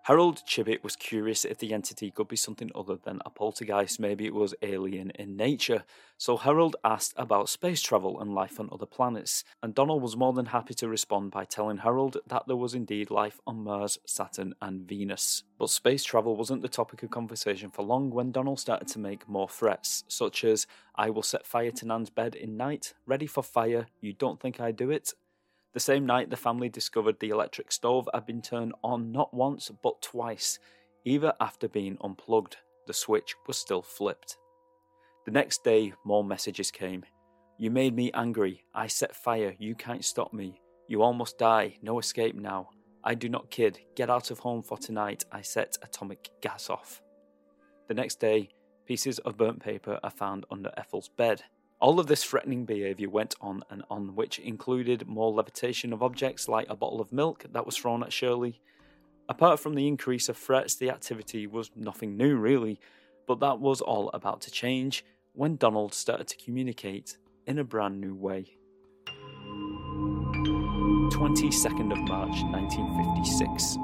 Harold 0.07 0.41
Chibbett 0.45 0.83
was 0.83 0.97
curious 0.97 1.45
if 1.45 1.59
the 1.59 1.73
entity 1.73 2.11
could 2.11 2.27
be 2.27 2.35
something 2.35 2.69
other 2.75 2.97
than 2.97 3.21
a 3.25 3.29
poltergeist, 3.29 4.01
maybe 4.01 4.25
it 4.25 4.33
was 4.33 4.53
alien 4.61 5.11
in 5.11 5.37
nature. 5.37 5.85
So 6.17 6.35
Harold 6.35 6.75
asked 6.83 7.13
about 7.15 7.47
space 7.47 7.81
travel 7.81 8.19
and 8.19 8.35
life 8.35 8.59
on 8.59 8.67
other 8.69 8.85
planets, 8.85 9.45
and 9.61 9.73
Donald 9.73 10.01
was 10.01 10.17
more 10.17 10.33
than 10.33 10.47
happy 10.47 10.73
to 10.73 10.89
respond 10.89 11.31
by 11.31 11.45
telling 11.45 11.77
Harold 11.77 12.17
that 12.27 12.47
there 12.47 12.57
was 12.57 12.73
indeed 12.73 13.11
life 13.11 13.39
on 13.47 13.63
Mars, 13.63 13.97
Saturn, 14.05 14.55
and 14.61 14.81
Venus. 14.81 15.43
But 15.57 15.69
space 15.69 16.03
travel 16.03 16.35
wasn't 16.35 16.63
the 16.63 16.67
topic 16.67 17.01
of 17.03 17.09
conversation 17.09 17.69
for 17.71 17.83
long 17.83 18.09
when 18.09 18.33
Donald 18.33 18.59
started 18.59 18.89
to 18.89 18.99
make 18.99 19.29
more 19.29 19.47
threats, 19.47 20.03
such 20.09 20.43
as, 20.43 20.67
I 20.95 21.11
will 21.11 21.23
set 21.23 21.45
fire 21.45 21.71
to 21.71 21.87
Nan's 21.87 22.09
bed 22.09 22.35
in 22.35 22.57
night, 22.57 22.93
ready 23.05 23.25
for 23.25 23.41
fire, 23.41 23.87
you 24.01 24.11
don't 24.11 24.41
think 24.41 24.59
I 24.59 24.71
do 24.71 24.91
it? 24.91 25.13
The 25.73 25.79
same 25.79 26.05
night, 26.05 26.29
the 26.29 26.37
family 26.37 26.69
discovered 26.69 27.19
the 27.19 27.29
electric 27.29 27.71
stove 27.71 28.07
had 28.13 28.25
been 28.25 28.41
turned 28.41 28.73
on 28.83 29.11
not 29.11 29.33
once 29.33 29.71
but 29.81 30.01
twice. 30.01 30.59
Even 31.03 31.31
after 31.39 31.67
being 31.67 31.97
unplugged, 32.01 32.57
the 32.85 32.93
switch 32.93 33.35
was 33.47 33.57
still 33.57 33.81
flipped. 33.81 34.37
The 35.25 35.31
next 35.31 35.63
day, 35.63 35.93
more 36.03 36.23
messages 36.23 36.69
came. 36.69 37.03
You 37.57 37.71
made 37.71 37.95
me 37.95 38.11
angry. 38.13 38.65
I 38.73 38.87
set 38.87 39.15
fire. 39.15 39.55
You 39.57 39.73
can't 39.73 40.05
stop 40.05 40.33
me. 40.33 40.61
You 40.87 41.01
almost 41.01 41.37
die. 41.37 41.77
No 41.81 41.97
escape 41.97 42.35
now. 42.35 42.69
I 43.03 43.15
do 43.15 43.27
not 43.27 43.49
kid. 43.49 43.79
Get 43.95 44.09
out 44.09 44.31
of 44.31 44.39
home 44.39 44.61
for 44.61 44.77
tonight. 44.77 45.25
I 45.31 45.41
set 45.41 45.77
atomic 45.81 46.29
gas 46.41 46.69
off. 46.69 47.01
The 47.87 47.93
next 47.93 48.19
day, 48.19 48.49
pieces 48.85 49.19
of 49.19 49.37
burnt 49.37 49.59
paper 49.59 49.99
are 50.03 50.09
found 50.11 50.45
under 50.51 50.71
Ethel's 50.77 51.09
bed. 51.09 51.43
All 51.83 51.99
of 51.99 52.07
this 52.07 52.23
threatening 52.23 52.63
behaviour 52.63 53.09
went 53.09 53.35
on 53.41 53.61
and 53.69 53.83
on, 53.89 54.15
which 54.15 54.39
included 54.39 55.05
more 55.05 55.33
levitation 55.33 55.91
of 55.91 56.01
objects 56.01 56.47
like 56.47 56.69
a 56.69 56.77
bottle 56.77 57.01
of 57.01 57.11
milk 57.11 57.43
that 57.51 57.65
was 57.65 57.75
thrown 57.75 58.03
at 58.03 58.13
Shirley. 58.13 58.61
Apart 59.27 59.59
from 59.59 59.75
the 59.75 59.85
increase 59.85 60.29
of 60.29 60.37
threats, 60.37 60.75
the 60.75 60.89
activity 60.89 61.45
was 61.45 61.71
nothing 61.75 62.15
new 62.15 62.37
really, 62.37 62.79
but 63.27 63.41
that 63.41 63.59
was 63.59 63.81
all 63.81 64.09
about 64.13 64.39
to 64.43 64.49
change 64.49 65.03
when 65.33 65.57
Donald 65.57 65.93
started 65.93 66.29
to 66.29 66.37
communicate 66.37 67.17
in 67.47 67.59
a 67.59 67.65
brand 67.65 67.99
new 67.99 68.15
way. 68.15 68.55
22nd 71.11 71.91
of 71.91 71.97
March 72.07 72.43
1956. 72.43 73.77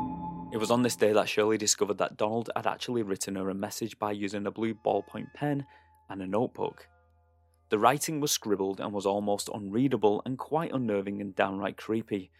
It 0.53 0.57
was 0.57 0.71
on 0.71 0.83
this 0.83 0.95
day 0.95 1.11
that 1.11 1.27
Shirley 1.27 1.57
discovered 1.57 1.97
that 1.97 2.15
Donald 2.15 2.49
had 2.55 2.65
actually 2.65 3.03
written 3.03 3.35
her 3.35 3.49
a 3.49 3.53
message 3.53 3.99
by 3.99 4.13
using 4.13 4.47
a 4.47 4.51
blue 4.51 4.73
ballpoint 4.73 5.33
pen 5.33 5.65
and 6.09 6.21
a 6.21 6.25
notebook. 6.25 6.87
The 7.69 7.77
writing 7.79 8.19
was 8.19 8.31
scribbled 8.31 8.79
and 8.79 8.91
was 8.91 9.05
almost 9.05 9.49
unreadable 9.53 10.23
and 10.25 10.39
quite 10.39 10.73
unnerving 10.73 11.21
and 11.21 11.35
downright 11.35 11.77
creepy. 11.77 12.31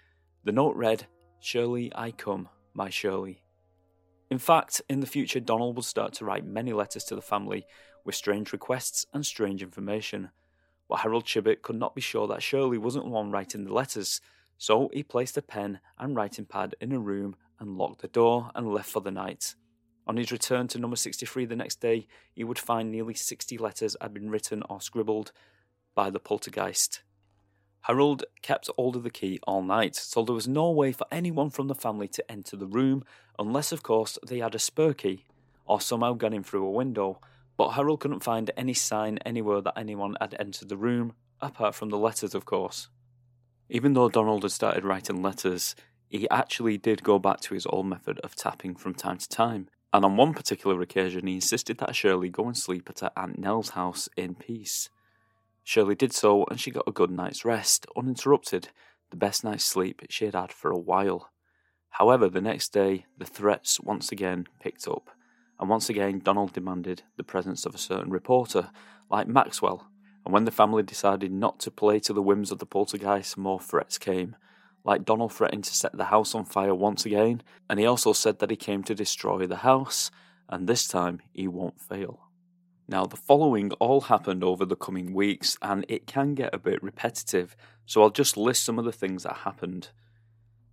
The 0.44 0.52
note 0.52 0.76
read, 0.76 1.06
Shirley, 1.40 1.92
I 1.94 2.12
come, 2.12 2.50
my 2.74 2.90
Shirley. 2.90 3.44
In 4.32 4.40
fact, 4.40 4.82
in 4.90 5.00
the 5.00 5.08
future, 5.08 5.40
Donald 5.40 5.76
would 5.76 5.86
start 5.86 6.14
to 6.14 6.26
write 6.26 6.46
many 6.46 6.74
letters 6.74 7.04
to 7.06 7.16
the 7.16 7.22
family 7.22 7.68
with 8.06 8.16
strange 8.16 8.52
requests 8.54 9.06
and 9.14 9.24
strange 9.24 9.62
information. 9.62 10.30
But 10.88 11.00
Harold 11.00 11.26
Chibbett 11.26 11.62
could 11.62 11.76
not 11.76 11.94
be 11.94 12.02
sure 12.02 12.28
that 12.28 12.42
Shirley 12.42 12.80
wasn't 12.80 13.06
the 13.06 13.12
one 13.12 13.30
writing 13.30 13.66
the 13.66 13.74
letters, 13.74 14.22
so 14.58 14.90
he 14.92 15.04
placed 15.04 15.38
a 15.38 15.44
pen 15.44 15.80
and 16.00 16.16
writing 16.16 16.46
pad 16.46 16.74
in 16.82 16.92
a 16.92 17.00
room 17.00 17.36
and 17.60 17.78
locked 17.78 18.02
the 18.02 18.08
door 18.08 18.50
and 18.56 18.74
left 18.74 18.90
for 18.90 19.02
the 19.02 19.12
night. 19.12 19.54
On 20.10 20.18
his 20.18 20.32
return 20.32 20.68
to 20.70 20.80
number 20.80 20.96
63 20.96 21.46
the 21.46 21.56
next 21.56 21.82
day, 21.82 22.08
he 22.34 22.44
would 22.44 22.58
find 22.58 22.90
nearly 22.90 23.14
60 23.14 23.60
letters 23.60 23.96
had 24.02 24.12
been 24.12 24.32
written 24.32 24.64
or 24.68 24.82
scribbled 24.82 25.32
by 25.94 26.10
the 26.10 26.20
poltergeist. 26.20 27.04
Harold 27.82 28.24
kept 28.42 28.72
hold 28.76 28.96
of 28.96 29.04
the 29.04 29.12
key 29.12 29.38
all 29.44 29.62
night, 29.62 29.96
so 29.96 30.24
there 30.24 30.34
was 30.34 30.48
no 30.48 30.72
way 30.72 30.92
for 30.92 31.06
anyone 31.12 31.52
from 31.52 31.68
the 31.68 31.76
family 31.76 32.08
to 32.08 32.32
enter 32.32 32.58
the 32.58 32.66
room, 32.66 33.04
unless, 33.38 33.72
of 33.72 33.84
course, 33.84 34.18
they 34.26 34.40
had 34.40 34.56
a 34.56 34.60
spur 34.60 34.94
key 34.94 35.26
or 35.68 35.80
somehow 35.80 36.14
got 36.14 36.34
in 36.34 36.42
through 36.42 36.66
a 36.66 36.72
window. 36.72 37.22
But 37.56 37.74
Harold 37.74 38.00
couldn't 38.00 38.24
find 38.24 38.50
any 38.58 38.74
sign 38.74 39.20
anywhere 39.20 39.62
that 39.62 39.78
anyone 39.78 40.18
had 40.20 40.36
entered 40.40 40.70
the 40.70 40.78
room, 40.78 41.14
apart 41.40 41.76
from 41.76 41.90
the 41.90 42.00
letters, 42.00 42.34
of 42.34 42.46
course. 42.46 42.90
Even 43.70 43.94
though 43.94 44.10
Donald 44.10 44.42
had 44.42 44.54
started 44.54 44.84
writing 44.84 45.22
letters, 45.22 45.76
he 46.08 46.28
actually 46.32 46.80
did 46.80 47.04
go 47.04 47.20
back 47.20 47.42
to 47.42 47.54
his 47.54 47.68
old 47.68 47.86
method 47.86 48.18
of 48.24 48.36
tapping 48.36 48.74
from 48.74 48.96
time 48.96 49.20
to 49.20 49.30
time. 49.30 49.70
And 49.92 50.06
on 50.06 50.18
one 50.18 50.34
particular 50.34 50.82
occasion, 50.82 51.28
he 51.28 51.36
insisted 51.36 51.80
that 51.80 51.96
Shirley 51.96 52.30
go 52.30 52.46
and 52.46 52.58
sleep 52.58 52.90
at 52.90 53.00
her 53.00 53.12
Aunt 53.18 53.40
Nell's 53.40 53.70
house 53.70 54.08
in 54.16 54.36
peace. 54.36 54.90
Shirley 55.64 55.96
did 55.96 56.14
so, 56.14 56.46
and 56.46 56.60
she 56.60 56.72
got 56.72 56.88
a 56.88 56.92
good 56.92 57.12
night's 57.12 57.44
rest, 57.46 57.88
uninterrupted, 57.96 58.70
the 59.10 59.18
best 59.18 59.44
night's 59.44 59.66
sleep 59.66 60.02
she 60.10 60.26
had 60.26 60.36
had 60.36 60.52
for 60.52 60.72
a 60.72 60.80
while. 60.80 61.32
However, 61.92 62.30
the 62.30 62.42
next 62.42 62.70
day, 62.70 63.06
the 63.18 63.26
threats 63.26 63.80
once 63.80 64.12
again 64.12 64.48
picked 64.60 64.88
up, 64.88 65.10
and 65.60 65.70
once 65.70 65.90
again 65.90 66.20
Donald 66.20 66.54
demanded 66.54 67.04
the 67.18 67.24
presence 67.24 67.66
of 67.66 67.74
a 67.74 67.80
certain 67.80 68.12
reporter, 68.12 68.70
like 69.10 69.28
Maxwell, 69.28 69.88
and 70.24 70.34
when 70.34 70.46
the 70.46 70.52
family 70.52 70.84
decided 70.84 71.32
not 71.32 71.60
to 71.62 71.72
play 71.72 72.00
to 72.00 72.14
the 72.14 72.22
whims 72.22 72.52
of 72.52 72.60
the 72.60 72.66
poltergeist, 72.66 73.38
more 73.38 73.60
threats 73.60 73.98
came, 73.98 74.36
like 74.84 75.06
Donald 75.06 75.34
threatened 75.34 75.64
to 75.66 75.76
set 75.76 75.96
the 75.96 76.06
house 76.06 76.34
on 76.34 76.46
fire 76.46 76.76
once 76.76 77.06
again, 77.06 77.42
and 77.70 77.80
he 77.80 77.86
also 77.86 78.14
said 78.14 78.40
that 78.40 78.50
he 78.50 78.56
came 78.56 78.84
to 78.84 78.96
destroy 78.96 79.46
the 79.46 79.58
house, 79.58 80.12
and 80.48 80.68
this 80.68 80.88
time 80.88 81.22
he 81.32 81.48
won't 81.48 81.80
fail. 81.80 82.30
Now, 82.88 83.06
the 83.06 83.18
following 83.18 83.72
all 83.74 84.02
happened 84.02 84.44
over 84.44 84.66
the 84.66 84.76
coming 84.76 85.14
weeks, 85.14 85.58
and 85.62 85.86
it 85.88 86.08
can 86.08 86.34
get 86.34 86.56
a 86.56 86.60
bit 86.60 86.82
repetitive, 86.82 87.56
so 87.86 88.02
I'll 88.02 88.10
just 88.10 88.36
list 88.36 88.64
some 88.64 88.80
of 88.80 88.86
the 88.86 88.92
things 88.92 89.24
that 89.24 89.38
happened. 89.38 89.90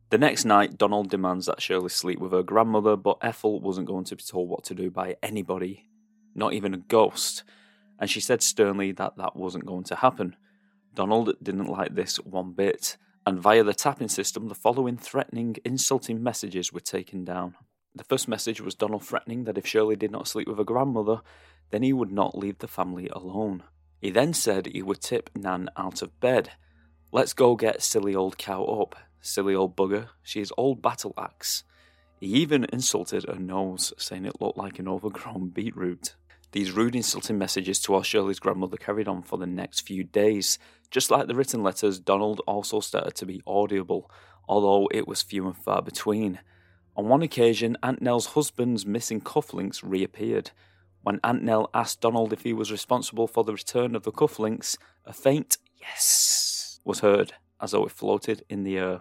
The 0.08 0.18
next 0.18 0.44
night, 0.44 0.78
Donald 0.78 1.10
demands 1.10 1.46
that 1.46 1.60
Shirley 1.60 1.90
sleep 1.90 2.18
with 2.18 2.32
her 2.32 2.42
grandmother, 2.42 2.96
but 2.96 3.18
Ethel 3.20 3.60
wasn't 3.60 3.88
going 3.88 4.04
to 4.04 4.16
be 4.16 4.22
told 4.22 4.48
what 4.48 4.64
to 4.64 4.75
do 4.75 4.90
by 4.90 5.16
anybody, 5.22 5.88
not 6.34 6.52
even 6.52 6.72
a 6.72 6.78
ghost, 6.78 7.42
and 7.98 8.08
she 8.08 8.20
said 8.20 8.40
sternly 8.40 8.92
that 8.92 9.16
that 9.16 9.36
wasn't 9.36 9.66
going 9.66 9.84
to 9.84 9.96
happen. 9.96 10.36
Donald 10.94 11.34
didn't 11.42 11.66
like 11.66 11.94
this 11.94 12.16
one 12.18 12.52
bit, 12.52 12.96
and 13.26 13.40
via 13.40 13.64
the 13.64 13.75
tapping 13.75 14.09
system, 14.09 14.47
the 14.47 14.54
following 14.54 14.97
threatening, 14.97 15.56
insulting 15.64 16.23
messages 16.23 16.73
were 16.73 16.80
taken 16.80 17.25
down. 17.25 17.56
The 17.95 18.04
first 18.04 18.28
message 18.28 18.61
was 18.61 18.76
Donald 18.76 19.04
threatening 19.04 19.45
that 19.45 19.59
if 19.59 19.66
Shirley 19.66 19.97
did 19.97 20.12
not 20.12 20.28
sleep 20.28 20.47
with 20.47 20.59
her 20.59 20.64
grandmother, 20.64 21.23
then 21.71 21.83
he 21.83 21.92
would 21.92 22.12
not 22.12 22.38
leave 22.38 22.59
the 22.59 22.68
family 22.68 23.09
alone. 23.09 23.64
He 24.00 24.11
then 24.11 24.33
said 24.33 24.66
he 24.66 24.83
would 24.83 25.00
tip 25.00 25.30
Nan 25.35 25.71
out 25.76 26.02
of 26.02 26.21
bed. 26.21 26.52
Let's 27.11 27.33
go 27.33 27.56
get 27.56 27.83
silly 27.83 28.14
old 28.14 28.38
cow 28.38 28.64
up. 28.64 28.95
Silly 29.21 29.56
old 29.56 29.76
bugger, 29.76 30.11
she 30.23 30.40
is 30.40 30.52
old 30.56 30.80
battle 30.80 31.12
axe. 31.18 31.64
He 32.21 32.28
even 32.28 32.66
insulted 32.73 33.25
her 33.28 33.40
nose, 33.40 33.92
saying 33.99 34.25
it 34.25 34.40
looked 34.40 34.56
like 34.56 34.78
an 34.78 34.87
overgrown 34.87 35.49
beetroot. 35.49 36.14
These 36.52 36.73
rude, 36.73 36.95
insulting 36.95 37.37
messages 37.37 37.80
to 37.80 37.95
our 37.95 38.04
Shirley's 38.04 38.38
grandmother 38.38 38.76
carried 38.76 39.09
on 39.09 39.23
for 39.23 39.37
the 39.37 39.47
next 39.47 39.80
few 39.80 40.04
days. 40.04 40.59
Just 40.90 41.10
like 41.10 41.26
the 41.26 41.34
written 41.34 41.62
letters, 41.62 41.98
Donald 41.98 42.40
also 42.46 42.80
started 42.80 43.14
to 43.16 43.26
be 43.26 43.42
audible, 43.46 44.10
although 44.48 44.88
it 44.92 45.06
was 45.06 45.22
few 45.22 45.46
and 45.46 45.56
far 45.56 45.82
between. 45.82 46.40
On 46.96 47.08
one 47.08 47.22
occasion, 47.22 47.76
Aunt 47.82 48.00
Nell's 48.00 48.26
husband's 48.28 48.86
missing 48.86 49.20
cufflinks 49.20 49.82
reappeared. 49.84 50.52
When 51.02 51.20
Aunt 51.22 51.42
Nell 51.42 51.68
asked 51.74 52.00
Donald 52.00 52.32
if 52.32 52.42
he 52.42 52.52
was 52.52 52.72
responsible 52.72 53.26
for 53.26 53.44
the 53.44 53.52
return 53.52 53.94
of 53.94 54.04
the 54.04 54.12
cufflinks, 54.12 54.76
a 55.04 55.12
faint 55.12 55.58
yes 55.80 56.80
was 56.84 57.00
heard 57.00 57.34
as 57.60 57.72
though 57.72 57.84
it 57.84 57.92
floated 57.92 58.44
in 58.48 58.64
the 58.64 58.78
air. 58.78 59.00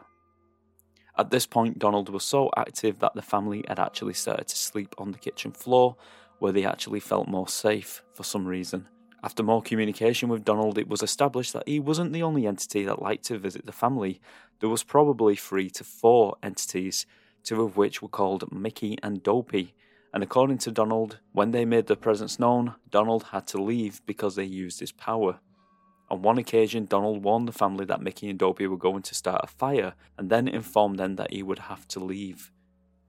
At 1.18 1.32
this 1.32 1.46
point, 1.46 1.80
Donald 1.80 2.10
was 2.10 2.26
so 2.26 2.50
active 2.58 3.00
that 3.00 3.16
the 3.16 3.22
family 3.22 3.64
had 3.68 3.80
actually 3.80 4.14
started 4.14 4.48
to 4.50 4.58
sleep 4.58 4.94
on 4.98 5.12
the 5.12 5.18
kitchen 5.18 5.52
floor, 5.52 5.96
where 6.40 6.52
they 6.52 6.66
actually 6.66 7.00
felt 7.00 7.28
more 7.28 7.48
safe 7.48 8.04
for 8.14 8.24
some 8.24 8.46
reason. 8.46 8.90
After 9.26 9.42
more 9.42 9.64
communication 9.64 10.30
with 10.30 10.46
Donald, 10.46 10.78
it 10.78 10.88
was 10.88 11.02
established 11.02 11.54
that 11.54 11.68
he 11.68 11.80
wasn't 11.80 12.14
the 12.14 12.22
only 12.22 12.46
entity 12.46 12.84
that 12.86 13.02
liked 13.02 13.26
to 13.26 13.40
visit 13.40 13.66
the 13.66 13.72
family. 13.72 14.22
There 14.60 14.70
was 14.70 14.84
probably 14.84 15.36
three 15.36 15.72
to 15.72 15.84
four 15.84 16.38
entities, 16.44 17.08
two 17.44 17.64
of 17.64 17.76
which 17.76 18.04
were 18.04 18.08
called 18.08 18.52
Mickey 18.52 19.00
and 19.02 19.24
Dopey, 19.24 19.74
and 20.14 20.22
according 20.22 20.60
to 20.60 20.72
Donald, 20.72 21.18
when 21.32 21.50
they 21.50 21.66
made 21.66 21.88
their 21.88 21.96
presence 21.96 22.38
known, 22.38 22.76
Donald 22.92 23.24
had 23.32 23.48
to 23.48 23.58
leave 23.60 24.00
because 24.06 24.36
they 24.36 24.44
used 24.44 24.80
his 24.80 24.92
power. 24.92 25.40
On 26.12 26.22
one 26.22 26.38
occasion, 26.38 26.86
Donald 26.86 27.24
warned 27.24 27.48
the 27.48 27.52
family 27.52 27.86
that 27.86 28.04
Mickey 28.04 28.30
and 28.30 28.38
Dopey 28.38 28.68
were 28.68 28.78
going 28.78 29.02
to 29.02 29.16
start 29.16 29.42
a 29.44 29.48
fire 29.48 29.96
and 30.20 30.30
then 30.30 30.48
informed 30.48 31.00
them 31.00 31.16
that 31.16 31.34
he 31.34 31.42
would 31.42 31.60
have 31.60 31.88
to 31.88 32.00
leave. 32.00 32.52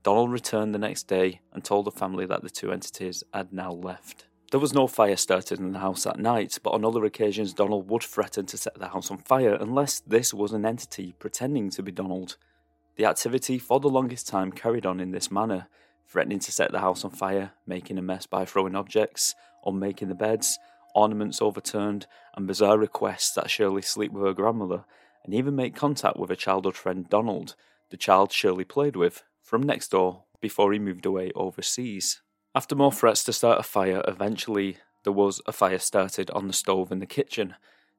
Donald 0.03 0.33
returned 0.33 0.75
the 0.75 0.79
next 0.79 1.09
day 1.09 1.43
and 1.53 1.63
told 1.63 1.85
the 1.85 1.91
family 1.91 2.25
that 2.25 2.43
the 2.43 2.49
two 2.49 2.73
entities 2.73 3.23
had 3.35 3.53
now 3.53 3.71
left. 3.71 4.25
There 4.53 4.61
was 4.61 4.73
no 4.73 4.87
fire 4.87 5.17
started 5.17 5.59
in 5.59 5.73
the 5.73 5.81
house 5.81 6.05
that 6.05 6.21
night, 6.21 6.59
but 6.63 6.71
on 6.71 6.85
other 6.85 7.05
occasions, 7.05 7.53
Donald 7.53 7.91
would 7.91 8.05
threaten 8.05 8.47
to 8.47 8.57
set 8.57 8.79
the 8.79 8.89
house 8.89 9.11
on 9.11 9.19
fire 9.19 9.55
unless 9.55 9.99
this 9.99 10.33
was 10.33 10.53
an 10.53 10.65
entity 10.65 11.15
pretending 11.19 11.69
to 11.71 11.83
be 11.83 11.91
Donald. 11.91 12.37
The 12.95 13.07
activity 13.07 13.59
for 13.59 13.81
the 13.81 13.89
longest 13.89 14.29
time 14.29 14.53
carried 14.53 14.87
on 14.87 15.01
in 15.01 15.11
this 15.11 15.33
manner, 15.33 15.67
threatening 16.07 16.39
to 16.39 16.53
set 16.53 16.71
the 16.71 16.79
house 16.79 17.05
on 17.05 17.11
fire, 17.11 17.53
making 17.67 17.99
a 17.99 18.03
mess 18.03 18.27
by 18.27 18.45
throwing 18.45 18.77
objects, 18.77 19.35
unmaking 19.65 20.07
the 20.07 20.15
beds, 20.15 20.61
ornaments 20.95 21.43
overturned, 21.43 22.07
and 22.37 22.47
bizarre 22.47 22.79
requests 22.79 23.33
that 23.33 23.51
Shirley 23.51 23.83
sleep 23.83 24.13
with 24.13 24.25
her 24.25 24.33
grandmother, 24.33 24.85
and 25.25 25.35
even 25.35 25.57
make 25.57 25.75
contact 25.75 26.19
with 26.19 26.31
her 26.31 26.37
childhood 26.37 26.77
friend 26.77 27.11
Donald, 27.11 27.57
the 27.91 27.97
child 27.97 28.31
Shirley 28.31 28.65
played 28.65 28.95
with, 28.95 29.25
from 29.43 29.63
next 29.63 29.89
door 29.89 30.23
before 30.41 30.73
he 30.73 30.79
moved 30.79 31.05
away 31.05 31.33
overseas. 31.35 32.23
After 32.57 32.75
more 32.75 32.91
threats 32.91 33.23
to 33.25 33.35
start 33.35 33.61
a 33.61 33.63
fire, 33.63 34.03
eventually 34.09 34.79
there 35.05 35.13
was 35.13 35.43
a 35.45 35.53
fire 35.53 35.79
started 35.79 36.31
on 36.31 36.47
the 36.47 36.55
stove 36.55 36.91
in 36.91 37.01
the 37.01 37.07
kitchen. 37.07 37.55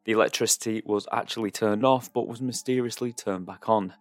The 0.06 0.14
electricity 0.14 0.82
was 0.84 1.08
actually 1.12 1.52
turned 1.52 1.86
off 1.86 2.12
but 2.12 2.28
was 2.28 2.42
mysteriously 2.42 3.14
turned 3.14 3.46
back 3.46 3.70
on, 3.70 3.94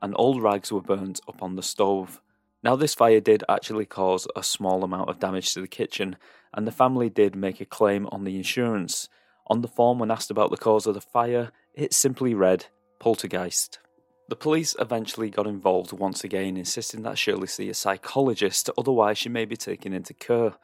and 0.00 0.14
old 0.16 0.40
rags 0.40 0.70
were 0.70 0.80
burnt 0.80 1.18
up 1.26 1.42
on 1.42 1.56
the 1.56 1.64
stove. 1.64 2.20
Now, 2.62 2.76
this 2.76 2.94
fire 2.94 3.18
did 3.18 3.42
actually 3.48 3.86
cause 3.86 4.28
a 4.36 4.44
small 4.44 4.84
amount 4.84 5.10
of 5.10 5.18
damage 5.18 5.52
to 5.54 5.60
the 5.60 5.66
kitchen, 5.66 6.14
and 6.52 6.64
the 6.64 6.70
family 6.70 7.10
did 7.10 7.34
make 7.34 7.60
a 7.60 7.64
claim 7.64 8.06
on 8.12 8.22
the 8.22 8.36
insurance. 8.36 9.08
On 9.48 9.62
the 9.62 9.68
form, 9.68 9.98
when 9.98 10.12
asked 10.12 10.30
about 10.30 10.52
the 10.52 10.56
cause 10.56 10.86
of 10.86 10.94
the 10.94 11.00
fire, 11.00 11.50
it 11.74 11.92
simply 11.92 12.34
read 12.34 12.66
poltergeist. 13.00 13.80
The 14.28 14.36
police 14.36 14.74
eventually 14.78 15.30
got 15.30 15.46
involved 15.46 15.92
once 15.92 16.24
again, 16.24 16.56
insisting 16.56 17.02
that 17.02 17.18
Shirley 17.18 17.46
see 17.46 17.68
a 17.68 17.74
psychologist, 17.74 18.70
otherwise, 18.78 19.18
she 19.18 19.28
may 19.28 19.44
be 19.44 19.56
taken 19.56 19.92
into 19.92 20.14
care. 20.14 20.54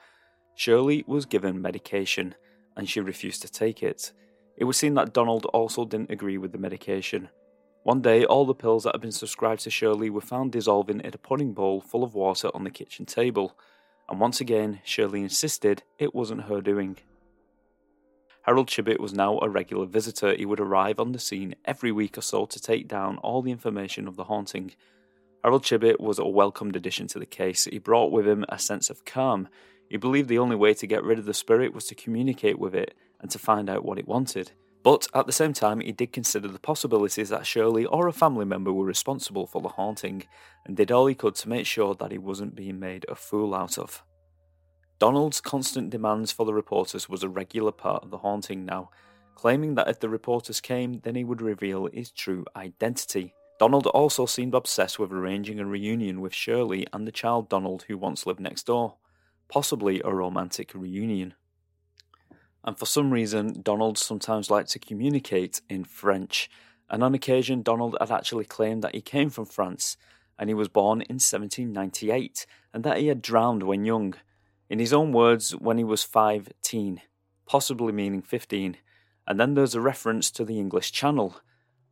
Shirley 0.54 1.04
was 1.06 1.26
given 1.26 1.60
medication, 1.60 2.34
and 2.76 2.88
she 2.88 3.00
refused 3.00 3.42
to 3.42 3.52
take 3.52 3.82
it. 3.82 4.12
It 4.56 4.64
was 4.64 4.76
seen 4.76 4.94
that 4.94 5.12
Donald 5.12 5.46
also 5.46 5.84
didn't 5.84 6.10
agree 6.10 6.38
with 6.38 6.52
the 6.52 6.58
medication, 6.58 7.28
one 7.82 8.02
day, 8.02 8.26
all 8.26 8.44
the 8.44 8.54
pills 8.54 8.84
that 8.84 8.94
had 8.94 9.00
been 9.00 9.10
subscribed 9.10 9.62
to 9.62 9.70
Shirley 9.70 10.10
were 10.10 10.20
found 10.20 10.52
dissolving 10.52 11.00
in 11.00 11.14
a 11.14 11.18
pudding 11.18 11.54
bowl 11.54 11.80
full 11.80 12.04
of 12.04 12.14
water 12.14 12.50
on 12.54 12.64
the 12.64 12.70
kitchen 12.70 13.06
table, 13.06 13.56
and 14.08 14.20
once 14.20 14.40
again, 14.40 14.80
Shirley 14.84 15.22
insisted 15.22 15.82
it 15.98 16.14
wasn't 16.14 16.42
her 16.42 16.60
doing. 16.60 16.98
Harold 18.44 18.68
Chibbett 18.68 19.00
was 19.00 19.12
now 19.12 19.38
a 19.38 19.48
regular 19.48 19.86
visitor. 19.86 20.34
He 20.34 20.46
would 20.46 20.60
arrive 20.60 20.98
on 20.98 21.12
the 21.12 21.18
scene 21.18 21.54
every 21.64 21.92
week 21.92 22.16
or 22.16 22.22
so 22.22 22.46
to 22.46 22.60
take 22.60 22.88
down 22.88 23.18
all 23.18 23.42
the 23.42 23.50
information 23.50 24.08
of 24.08 24.16
the 24.16 24.24
haunting. 24.24 24.72
Harold 25.44 25.62
Chibbett 25.62 26.00
was 26.00 26.18
a 26.18 26.26
welcomed 26.26 26.74
addition 26.74 27.06
to 27.08 27.18
the 27.18 27.26
case. 27.26 27.64
He 27.64 27.78
brought 27.78 28.12
with 28.12 28.26
him 28.26 28.44
a 28.48 28.58
sense 28.58 28.88
of 28.88 29.04
calm. 29.04 29.48
He 29.88 29.96
believed 29.98 30.28
the 30.28 30.38
only 30.38 30.56
way 30.56 30.72
to 30.74 30.86
get 30.86 31.04
rid 31.04 31.18
of 31.18 31.26
the 31.26 31.34
spirit 31.34 31.74
was 31.74 31.86
to 31.86 31.94
communicate 31.94 32.58
with 32.58 32.74
it 32.74 32.94
and 33.20 33.30
to 33.30 33.38
find 33.38 33.68
out 33.68 33.84
what 33.84 33.98
it 33.98 34.08
wanted. 34.08 34.52
But 34.82 35.06
at 35.14 35.26
the 35.26 35.32
same 35.32 35.52
time, 35.52 35.80
he 35.80 35.92
did 35.92 36.12
consider 36.12 36.48
the 36.48 36.58
possibilities 36.58 37.28
that 37.28 37.46
Shirley 37.46 37.84
or 37.84 38.08
a 38.08 38.12
family 38.12 38.46
member 38.46 38.72
were 38.72 38.86
responsible 38.86 39.46
for 39.46 39.60
the 39.60 39.68
haunting 39.68 40.24
and 40.64 40.76
did 40.76 40.90
all 40.90 41.06
he 41.06 41.14
could 41.14 41.34
to 41.36 41.48
make 41.48 41.66
sure 41.66 41.94
that 41.96 42.12
he 42.12 42.18
wasn't 42.18 42.54
being 42.54 42.80
made 42.80 43.04
a 43.08 43.14
fool 43.14 43.54
out 43.54 43.76
of. 43.76 44.02
Donald's 45.00 45.40
constant 45.40 45.88
demands 45.88 46.30
for 46.30 46.44
the 46.44 46.52
reporters 46.52 47.08
was 47.08 47.22
a 47.22 47.28
regular 47.28 47.72
part 47.72 48.04
of 48.04 48.10
the 48.10 48.18
haunting 48.18 48.66
now, 48.66 48.90
claiming 49.34 49.74
that 49.74 49.88
if 49.88 49.98
the 49.98 50.10
reporters 50.10 50.60
came, 50.60 51.00
then 51.00 51.14
he 51.14 51.24
would 51.24 51.40
reveal 51.40 51.86
his 51.86 52.10
true 52.10 52.44
identity. 52.54 53.32
Donald 53.58 53.86
also 53.86 54.26
seemed 54.26 54.54
obsessed 54.54 54.98
with 54.98 55.10
arranging 55.10 55.58
a 55.58 55.64
reunion 55.64 56.20
with 56.20 56.34
Shirley 56.34 56.86
and 56.92 57.06
the 57.06 57.12
child 57.12 57.48
Donald 57.48 57.86
who 57.88 57.96
once 57.96 58.26
lived 58.26 58.40
next 58.40 58.66
door, 58.66 58.96
possibly 59.48 60.02
a 60.04 60.12
romantic 60.12 60.74
reunion. 60.74 61.32
And 62.62 62.78
for 62.78 62.84
some 62.84 63.10
reason, 63.10 63.62
Donald 63.62 63.96
sometimes 63.96 64.50
liked 64.50 64.70
to 64.72 64.78
communicate 64.78 65.62
in 65.70 65.84
French, 65.84 66.50
and 66.90 67.02
on 67.02 67.14
occasion, 67.14 67.62
Donald 67.62 67.96
had 67.98 68.10
actually 68.10 68.44
claimed 68.44 68.84
that 68.84 68.94
he 68.94 69.00
came 69.00 69.30
from 69.30 69.46
France 69.46 69.96
and 70.38 70.50
he 70.50 70.54
was 70.54 70.68
born 70.68 71.00
in 71.00 71.14
1798 71.14 72.44
and 72.74 72.84
that 72.84 72.98
he 72.98 73.06
had 73.06 73.22
drowned 73.22 73.62
when 73.62 73.86
young 73.86 74.14
in 74.70 74.78
his 74.78 74.92
own 74.92 75.12
words, 75.12 75.50
when 75.50 75.76
he 75.76 75.84
was 75.84 76.04
15, 76.04 77.02
possibly 77.44 77.92
meaning 77.92 78.22
15, 78.22 78.76
and 79.26 79.40
then 79.40 79.54
there's 79.54 79.74
a 79.74 79.80
reference 79.80 80.30
to 80.30 80.44
the 80.44 80.58
English 80.58 80.92
Channel. 80.92 81.40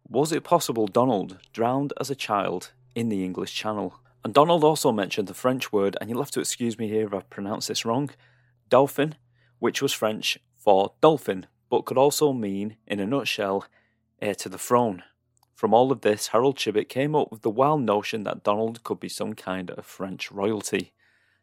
Was 0.08 0.32
it 0.32 0.44
possible 0.44 0.86
Donald 0.86 1.38
drowned 1.52 1.92
as 2.00 2.08
a 2.08 2.14
child 2.14 2.72
in 2.94 3.08
the 3.08 3.24
English 3.24 3.52
Channel? 3.54 4.00
And 4.24 4.32
Donald 4.32 4.62
also 4.62 4.92
mentioned 4.92 5.26
the 5.26 5.34
French 5.34 5.72
word, 5.72 5.96
and 6.00 6.08
you'll 6.08 6.22
have 6.22 6.30
to 6.30 6.40
excuse 6.40 6.78
me 6.78 6.88
here 6.88 7.06
if 7.08 7.14
I 7.14 7.20
pronounce 7.20 7.66
this 7.66 7.84
wrong, 7.84 8.10
dauphin, 8.68 9.16
which 9.58 9.82
was 9.82 9.92
French 9.92 10.38
for 10.56 10.92
dolphin, 11.00 11.46
but 11.68 11.84
could 11.84 11.98
also 11.98 12.32
mean, 12.32 12.76
in 12.86 13.00
a 13.00 13.06
nutshell, 13.06 13.66
heir 14.22 14.34
to 14.36 14.48
the 14.48 14.58
throne. 14.58 15.02
From 15.54 15.74
all 15.74 15.90
of 15.90 16.02
this, 16.02 16.28
Harold 16.28 16.56
Chibbett 16.56 16.88
came 16.88 17.16
up 17.16 17.32
with 17.32 17.42
the 17.42 17.50
wild 17.50 17.82
notion 17.82 18.22
that 18.22 18.44
Donald 18.44 18.84
could 18.84 19.00
be 19.00 19.08
some 19.08 19.34
kind 19.34 19.70
of 19.70 19.84
French 19.84 20.30
royalty. 20.30 20.92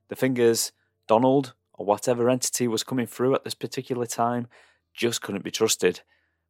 The 0.07 0.15
thing 0.15 0.37
is, 0.37 0.71
Donald, 1.07 1.53
or 1.74 1.85
whatever 1.85 2.29
entity 2.29 2.67
was 2.67 2.83
coming 2.83 3.05
through 3.05 3.35
at 3.35 3.43
this 3.43 3.53
particular 3.53 4.05
time, 4.05 4.47
just 4.93 5.21
couldn't 5.21 5.43
be 5.43 5.51
trusted, 5.51 6.01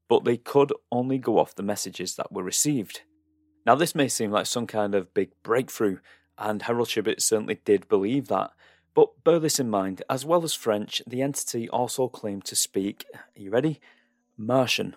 but 0.08 0.24
they 0.24 0.38
could 0.38 0.72
only 0.92 1.18
go 1.18 1.40
off 1.40 1.56
the 1.56 1.64
messages 1.64 2.16
that 2.16 2.32
were 2.32 2.44
received. 2.44 3.02
Now, 3.66 3.76
this 3.76 3.96
may 3.96 4.08
seem 4.08 4.32
like 4.32 4.46
some 4.46 4.68
kind 4.68 4.94
of 4.94 5.14
big 5.14 5.32
breakthrough, 5.42 5.98
and 6.38 6.62
Harold 6.62 6.90
Chibbett 6.90 7.22
certainly 7.22 7.60
did 7.66 7.88
believe 7.88 8.28
that, 8.28 8.52
but 8.94 9.24
bear 9.24 9.40
this 9.40 9.60
in 9.60 9.70
mind, 9.70 10.04
as 10.10 10.26
well 10.26 10.44
as 10.44 10.54
French, 10.54 11.02
the 11.08 11.22
entity 11.22 11.68
also 11.70 12.08
claimed 12.08 12.46
to 12.46 12.56
speak, 12.56 13.06
are 13.14 13.42
you 13.42 13.50
ready? 13.50 13.82
Martian. 14.38 14.96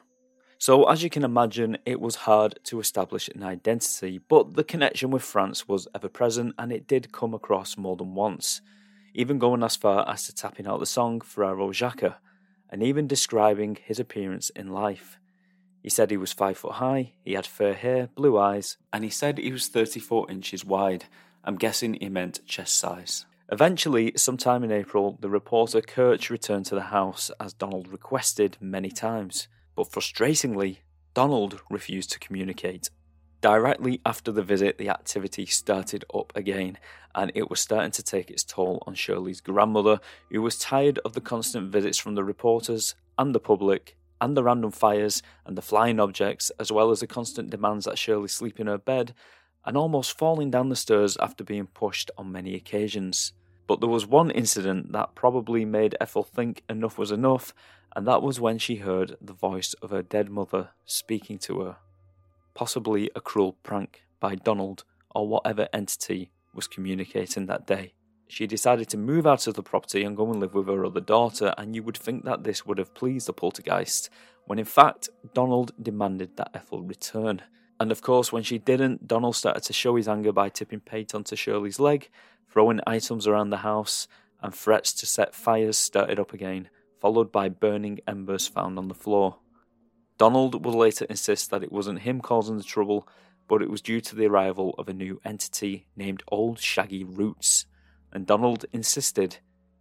So, 0.58 0.84
as 0.88 1.02
you 1.02 1.10
can 1.10 1.24
imagine, 1.24 1.78
it 1.86 2.00
was 2.00 2.16
hard 2.16 2.58
to 2.64 2.80
establish 2.80 3.28
an 3.28 3.44
identity, 3.44 4.18
but 4.18 4.54
the 4.54 4.64
connection 4.64 5.10
with 5.10 5.22
France 5.22 5.68
was 5.68 5.88
ever 5.94 6.08
present 6.08 6.54
and 6.58 6.72
it 6.72 6.86
did 6.86 7.12
come 7.12 7.32
across 7.32 7.76
more 7.76 7.96
than 7.96 8.14
once 8.14 8.60
even 9.18 9.36
going 9.40 9.64
as 9.64 9.74
far 9.74 10.08
as 10.08 10.24
to 10.24 10.32
tapping 10.32 10.68
out 10.68 10.78
the 10.78 10.86
song 10.86 11.18
Frère 11.18 11.72
Jacques, 11.72 12.20
and 12.70 12.84
even 12.84 13.08
describing 13.08 13.76
his 13.84 13.98
appearance 13.98 14.48
in 14.50 14.68
life. 14.68 15.18
He 15.82 15.90
said 15.90 16.12
he 16.12 16.16
was 16.16 16.32
five 16.32 16.56
foot 16.56 16.74
high, 16.74 17.14
he 17.24 17.32
had 17.32 17.44
fair 17.44 17.74
hair, 17.74 18.10
blue 18.14 18.38
eyes, 18.38 18.76
and 18.92 19.02
he 19.02 19.10
said 19.10 19.38
he 19.38 19.50
was 19.50 19.66
34 19.66 20.30
inches 20.30 20.64
wide. 20.64 21.06
I'm 21.42 21.56
guessing 21.56 21.94
he 21.94 22.08
meant 22.08 22.46
chest 22.46 22.76
size. 22.76 23.26
Eventually, 23.50 24.12
sometime 24.14 24.62
in 24.62 24.70
April, 24.70 25.18
the 25.20 25.28
reporter 25.28 25.80
Kirch 25.80 26.30
returned 26.30 26.66
to 26.66 26.76
the 26.76 26.82
house 26.82 27.32
as 27.40 27.52
Donald 27.52 27.88
requested 27.88 28.56
many 28.60 28.90
times, 28.90 29.48
but 29.74 29.90
frustratingly, 29.90 30.78
Donald 31.14 31.60
refused 31.70 32.12
to 32.12 32.20
communicate. 32.20 32.90
Directly 33.40 34.00
after 34.04 34.32
the 34.32 34.42
visit, 34.42 34.78
the 34.78 34.88
activity 34.88 35.46
started 35.46 36.04
up 36.12 36.32
again, 36.34 36.76
and 37.14 37.30
it 37.36 37.48
was 37.48 37.60
starting 37.60 37.92
to 37.92 38.02
take 38.02 38.30
its 38.30 38.42
toll 38.42 38.82
on 38.84 38.94
Shirley's 38.94 39.40
grandmother, 39.40 40.00
who 40.28 40.42
was 40.42 40.58
tired 40.58 40.98
of 41.04 41.12
the 41.12 41.20
constant 41.20 41.70
visits 41.70 41.98
from 41.98 42.16
the 42.16 42.24
reporters 42.24 42.96
and 43.16 43.32
the 43.32 43.38
public, 43.38 43.96
and 44.20 44.36
the 44.36 44.42
random 44.42 44.72
fires 44.72 45.22
and 45.46 45.56
the 45.56 45.62
flying 45.62 46.00
objects, 46.00 46.50
as 46.58 46.72
well 46.72 46.90
as 46.90 46.98
the 46.98 47.06
constant 47.06 47.50
demands 47.50 47.84
that 47.84 47.96
Shirley 47.96 48.26
sleep 48.26 48.58
in 48.58 48.66
her 48.66 48.76
bed, 48.76 49.14
and 49.64 49.76
almost 49.76 50.18
falling 50.18 50.50
down 50.50 50.68
the 50.68 50.74
stairs 50.74 51.16
after 51.18 51.44
being 51.44 51.68
pushed 51.68 52.10
on 52.18 52.32
many 52.32 52.56
occasions. 52.56 53.34
But 53.68 53.78
there 53.78 53.88
was 53.88 54.04
one 54.04 54.32
incident 54.32 54.90
that 54.90 55.14
probably 55.14 55.64
made 55.64 55.96
Ethel 56.00 56.24
think 56.24 56.64
enough 56.68 56.98
was 56.98 57.12
enough, 57.12 57.54
and 57.94 58.04
that 58.04 58.20
was 58.20 58.40
when 58.40 58.58
she 58.58 58.76
heard 58.76 59.16
the 59.20 59.32
voice 59.32 59.74
of 59.74 59.90
her 59.90 60.02
dead 60.02 60.28
mother 60.28 60.70
speaking 60.84 61.38
to 61.38 61.60
her 61.60 61.76
possibly 62.58 63.08
a 63.14 63.20
cruel 63.20 63.52
prank 63.62 64.02
by 64.18 64.34
Donald 64.34 64.82
or 65.14 65.28
whatever 65.28 65.68
entity 65.72 66.32
was 66.52 66.66
communicating 66.66 67.46
that 67.46 67.68
day. 67.68 67.92
She 68.26 68.48
decided 68.48 68.88
to 68.88 68.96
move 68.96 69.28
out 69.28 69.46
of 69.46 69.54
the 69.54 69.62
property 69.62 70.02
and 70.02 70.16
go 70.16 70.28
and 70.28 70.40
live 70.40 70.54
with 70.54 70.66
her 70.66 70.84
other 70.84 71.00
daughter, 71.00 71.54
and 71.56 71.76
you 71.76 71.84
would 71.84 71.96
think 71.96 72.24
that 72.24 72.42
this 72.42 72.66
would 72.66 72.78
have 72.78 72.94
pleased 72.94 73.28
the 73.28 73.32
poltergeist, 73.32 74.10
when 74.46 74.58
in 74.58 74.64
fact, 74.64 75.08
Donald 75.34 75.70
demanded 75.80 76.36
that 76.36 76.50
Ethel 76.52 76.82
return. 76.82 77.42
And 77.78 77.92
of 77.92 78.02
course, 78.02 78.32
when 78.32 78.42
she 78.42 78.58
didn't, 78.58 79.06
Donald 79.06 79.36
started 79.36 79.62
to 79.62 79.72
show 79.72 79.94
his 79.94 80.08
anger 80.08 80.32
by 80.32 80.48
tipping 80.48 80.80
paint 80.80 81.14
onto 81.14 81.36
Shirley's 81.36 81.78
leg, 81.78 82.10
throwing 82.50 82.80
items 82.88 83.28
around 83.28 83.50
the 83.50 83.58
house, 83.58 84.08
and 84.42 84.52
threats 84.52 84.92
to 84.94 85.06
set 85.06 85.32
fires 85.32 85.78
started 85.78 86.18
up 86.18 86.32
again, 86.32 86.70
followed 86.98 87.30
by 87.30 87.48
burning 87.48 88.00
embers 88.08 88.48
found 88.48 88.80
on 88.80 88.88
the 88.88 88.94
floor. 88.94 89.36
Donald 90.18 90.64
would 90.64 90.74
later 90.74 91.04
insist 91.04 91.50
that 91.50 91.62
it 91.62 91.70
wasn't 91.70 92.00
him 92.00 92.20
causing 92.20 92.58
the 92.58 92.64
trouble, 92.64 93.08
but 93.46 93.62
it 93.62 93.70
was 93.70 93.80
due 93.80 94.00
to 94.00 94.16
the 94.16 94.26
arrival 94.26 94.74
of 94.76 94.88
a 94.88 94.92
new 94.92 95.20
entity 95.24 95.86
named 95.96 96.24
Old 96.28 96.58
Shaggy 96.58 97.04
Roots, 97.04 97.66
and 98.12 98.26
Donald 98.26 98.66
insisted 98.72 99.38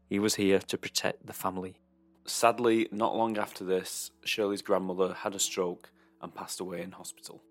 he 0.07 0.19
was 0.19 0.35
here 0.35 0.59
to 0.59 0.77
protect 0.77 1.25
the 1.25 1.33
family. 1.33 1.81
Sadly, 2.25 2.87
not 2.91 3.15
long 3.15 3.37
after 3.37 3.63
this, 3.63 4.11
Shirley's 4.23 4.61
grandmother 4.61 5.13
had 5.13 5.33
a 5.33 5.39
stroke 5.39 5.91
and 6.21 6.33
passed 6.33 6.59
away 6.59 6.81
in 6.81 6.91
hospital. 6.91 7.41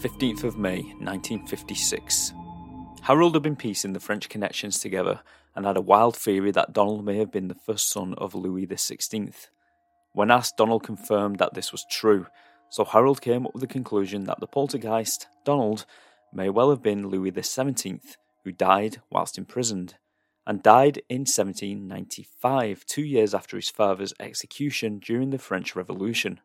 15th 0.00 0.44
of 0.44 0.56
May 0.56 0.82
1956. 1.00 2.32
Harold 3.02 3.34
had 3.34 3.42
been 3.42 3.56
piecing 3.56 3.94
the 3.94 4.00
French 4.00 4.28
connections 4.28 4.78
together 4.78 5.20
and 5.54 5.64
had 5.64 5.76
a 5.76 5.82
wild 5.82 6.16
theory 6.16 6.50
that 6.52 6.72
Donald 6.72 7.04
may 7.04 7.16
have 7.16 7.32
been 7.32 7.48
the 7.48 7.54
first 7.54 7.88
son 7.88 8.14
of 8.14 8.34
Louis 8.34 8.66
XVI. 8.66 9.48
When 10.16 10.30
asked, 10.30 10.56
Donald 10.56 10.82
confirmed 10.82 11.40
that 11.40 11.52
this 11.52 11.72
was 11.72 11.84
true, 11.90 12.26
so 12.70 12.86
Harold 12.86 13.20
came 13.20 13.44
up 13.44 13.52
with 13.52 13.60
the 13.60 13.66
conclusion 13.66 14.24
that 14.24 14.40
the 14.40 14.46
poltergeist, 14.46 15.26
Donald, 15.44 15.84
may 16.32 16.48
well 16.48 16.70
have 16.70 16.82
been 16.82 17.08
Louis 17.08 17.30
XVII, 17.38 18.00
who 18.42 18.50
died 18.50 19.02
whilst 19.10 19.36
imprisoned, 19.36 19.96
and 20.46 20.62
died 20.62 21.02
in 21.10 21.26
1795, 21.26 22.86
two 22.86 23.02
years 23.02 23.34
after 23.34 23.58
his 23.58 23.68
father's 23.68 24.14
execution 24.18 25.00
during 25.00 25.28
the 25.28 25.38
French 25.38 25.76
Revolution. 25.76 26.40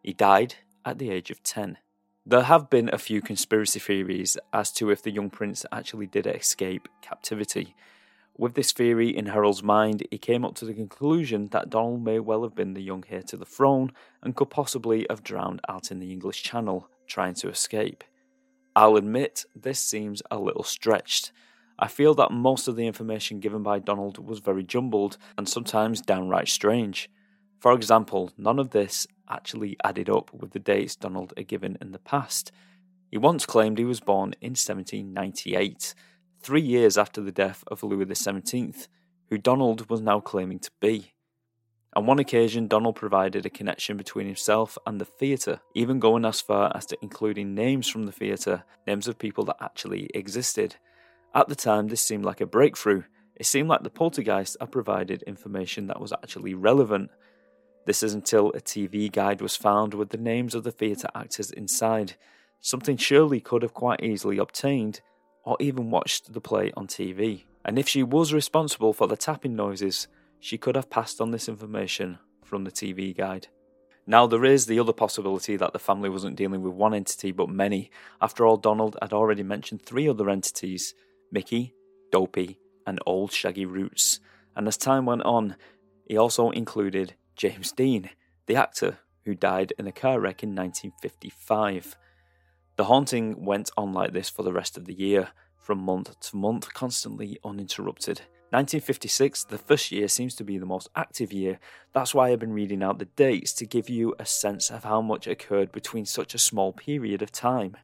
He 0.00 0.12
died 0.12 0.54
at 0.84 0.98
the 0.98 1.10
age 1.10 1.32
of 1.32 1.42
10. 1.42 1.78
There 2.24 2.42
have 2.42 2.70
been 2.70 2.88
a 2.92 2.98
few 2.98 3.20
conspiracy 3.20 3.80
theories 3.80 4.36
as 4.52 4.70
to 4.74 4.90
if 4.90 5.02
the 5.02 5.10
young 5.10 5.30
prince 5.30 5.66
actually 5.72 6.06
did 6.06 6.28
escape 6.28 6.88
captivity, 7.02 7.74
with 8.38 8.54
this 8.54 8.70
theory 8.70 9.14
in 9.14 9.26
Harold's 9.26 9.64
mind, 9.64 10.06
he 10.12 10.16
came 10.16 10.44
up 10.44 10.54
to 10.54 10.64
the 10.64 10.72
conclusion 10.72 11.48
that 11.48 11.70
Donald 11.70 12.04
may 12.04 12.20
well 12.20 12.44
have 12.44 12.54
been 12.54 12.74
the 12.74 12.82
young 12.82 13.02
heir 13.10 13.22
to 13.24 13.36
the 13.36 13.44
throne 13.44 13.92
and 14.22 14.36
could 14.36 14.48
possibly 14.48 15.04
have 15.10 15.24
drowned 15.24 15.60
out 15.68 15.90
in 15.90 15.98
the 15.98 16.12
English 16.12 16.44
Channel, 16.44 16.88
trying 17.08 17.34
to 17.34 17.48
escape. 17.48 18.04
I'll 18.76 18.96
admit 18.96 19.44
this 19.56 19.80
seems 19.80 20.22
a 20.30 20.38
little 20.38 20.62
stretched. 20.62 21.32
I 21.80 21.88
feel 21.88 22.14
that 22.14 22.30
most 22.30 22.68
of 22.68 22.76
the 22.76 22.86
information 22.86 23.40
given 23.40 23.64
by 23.64 23.80
Donald 23.80 24.24
was 24.24 24.38
very 24.38 24.62
jumbled 24.62 25.18
and 25.36 25.48
sometimes 25.48 26.00
downright 26.00 26.48
strange. 26.48 27.10
For 27.58 27.72
example, 27.72 28.30
none 28.38 28.60
of 28.60 28.70
this 28.70 29.08
actually 29.28 29.76
added 29.82 30.08
up 30.08 30.32
with 30.32 30.52
the 30.52 30.60
dates 30.60 30.94
Donald 30.94 31.32
had 31.36 31.48
given 31.48 31.76
in 31.80 31.90
the 31.90 31.98
past. 31.98 32.52
He 33.10 33.18
once 33.18 33.46
claimed 33.46 33.78
he 33.78 33.84
was 33.84 33.98
born 33.98 34.34
in 34.40 34.50
1798 34.50 35.94
three 36.40 36.62
years 36.62 36.96
after 36.96 37.20
the 37.20 37.32
death 37.32 37.64
of 37.68 37.82
Louis 37.82 38.12
XVII, 38.14 38.74
who 39.28 39.38
Donald 39.38 39.90
was 39.90 40.00
now 40.00 40.20
claiming 40.20 40.58
to 40.60 40.70
be. 40.80 41.12
On 41.94 42.06
one 42.06 42.18
occasion, 42.18 42.68
Donald 42.68 42.96
provided 42.96 43.44
a 43.44 43.50
connection 43.50 43.96
between 43.96 44.26
himself 44.26 44.78
and 44.86 45.00
the 45.00 45.04
theatre, 45.04 45.60
even 45.74 45.98
going 45.98 46.24
as 46.24 46.40
far 46.40 46.70
as 46.76 46.86
to 46.86 46.98
including 47.02 47.54
names 47.54 47.88
from 47.88 48.04
the 48.04 48.12
theatre, 48.12 48.64
names 48.86 49.08
of 49.08 49.18
people 49.18 49.44
that 49.44 49.56
actually 49.60 50.08
existed. 50.14 50.76
At 51.34 51.48
the 51.48 51.54
time, 51.54 51.88
this 51.88 52.00
seemed 52.00 52.24
like 52.24 52.40
a 52.40 52.46
breakthrough. 52.46 53.04
It 53.36 53.46
seemed 53.46 53.68
like 53.68 53.82
the 53.82 53.90
poltergeist 53.90 54.56
had 54.60 54.70
provided 54.70 55.22
information 55.22 55.86
that 55.86 56.00
was 56.00 56.12
actually 56.12 56.54
relevant. 56.54 57.10
This 57.86 58.02
is 58.02 58.14
until 58.14 58.50
a 58.50 58.60
TV 58.60 59.10
guide 59.10 59.40
was 59.40 59.56
found 59.56 59.94
with 59.94 60.10
the 60.10 60.18
names 60.18 60.54
of 60.54 60.64
the 60.64 60.72
theatre 60.72 61.08
actors 61.14 61.50
inside, 61.50 62.14
something 62.60 62.96
Shirley 62.96 63.40
could 63.40 63.62
have 63.62 63.74
quite 63.74 64.02
easily 64.02 64.38
obtained 64.38 65.00
or 65.48 65.56
even 65.60 65.90
watched 65.90 66.34
the 66.34 66.42
play 66.42 66.70
on 66.76 66.86
TV. 66.86 67.44
And 67.64 67.78
if 67.78 67.88
she 67.88 68.02
was 68.02 68.34
responsible 68.34 68.92
for 68.92 69.06
the 69.06 69.16
tapping 69.16 69.56
noises, 69.56 70.06
she 70.38 70.58
could 70.58 70.76
have 70.76 70.90
passed 70.90 71.22
on 71.22 71.30
this 71.30 71.48
information 71.48 72.18
from 72.44 72.64
the 72.64 72.70
TV 72.70 73.16
guide. 73.16 73.48
Now, 74.06 74.26
there 74.26 74.44
is 74.44 74.66
the 74.66 74.78
other 74.78 74.92
possibility 74.92 75.56
that 75.56 75.72
the 75.72 75.78
family 75.78 76.10
wasn't 76.10 76.36
dealing 76.36 76.60
with 76.60 76.74
one 76.74 76.92
entity 76.92 77.32
but 77.32 77.48
many. 77.48 77.90
After 78.20 78.44
all, 78.44 78.58
Donald 78.58 78.98
had 79.00 79.14
already 79.14 79.42
mentioned 79.42 79.80
three 79.80 80.06
other 80.06 80.28
entities 80.28 80.94
Mickey, 81.32 81.72
Dopey, 82.12 82.60
and 82.86 83.00
Old 83.06 83.32
Shaggy 83.32 83.64
Roots. 83.64 84.20
And 84.54 84.68
as 84.68 84.76
time 84.76 85.06
went 85.06 85.22
on, 85.22 85.56
he 86.04 86.18
also 86.18 86.50
included 86.50 87.14
James 87.36 87.72
Dean, 87.72 88.10
the 88.44 88.56
actor 88.56 88.98
who 89.24 89.34
died 89.34 89.72
in 89.78 89.86
a 89.86 89.92
car 89.92 90.20
wreck 90.20 90.42
in 90.42 90.50
1955. 90.50 91.96
The 92.78 92.84
haunting 92.84 93.44
went 93.44 93.72
on 93.76 93.92
like 93.92 94.12
this 94.12 94.30
for 94.30 94.44
the 94.44 94.52
rest 94.52 94.76
of 94.78 94.84
the 94.84 94.94
year, 94.94 95.30
from 95.56 95.80
month 95.80 96.20
to 96.20 96.36
month, 96.36 96.72
constantly 96.74 97.36
uninterrupted. 97.44 98.20
1956, 98.50 99.42
the 99.46 99.58
first 99.58 99.90
year, 99.90 100.06
seems 100.06 100.36
to 100.36 100.44
be 100.44 100.58
the 100.58 100.64
most 100.64 100.88
active 100.94 101.32
year. 101.32 101.58
That's 101.92 102.14
why 102.14 102.30
I've 102.30 102.38
been 102.38 102.52
reading 102.52 102.84
out 102.84 103.00
the 103.00 103.06
dates 103.06 103.52
to 103.54 103.66
give 103.66 103.88
you 103.88 104.14
a 104.20 104.24
sense 104.24 104.70
of 104.70 104.84
how 104.84 105.02
much 105.02 105.26
occurred 105.26 105.72
between 105.72 106.06
such 106.06 106.34
a 106.34 106.38
small 106.38 106.72
period 106.72 107.20
of 107.20 107.32
time. 107.32 107.76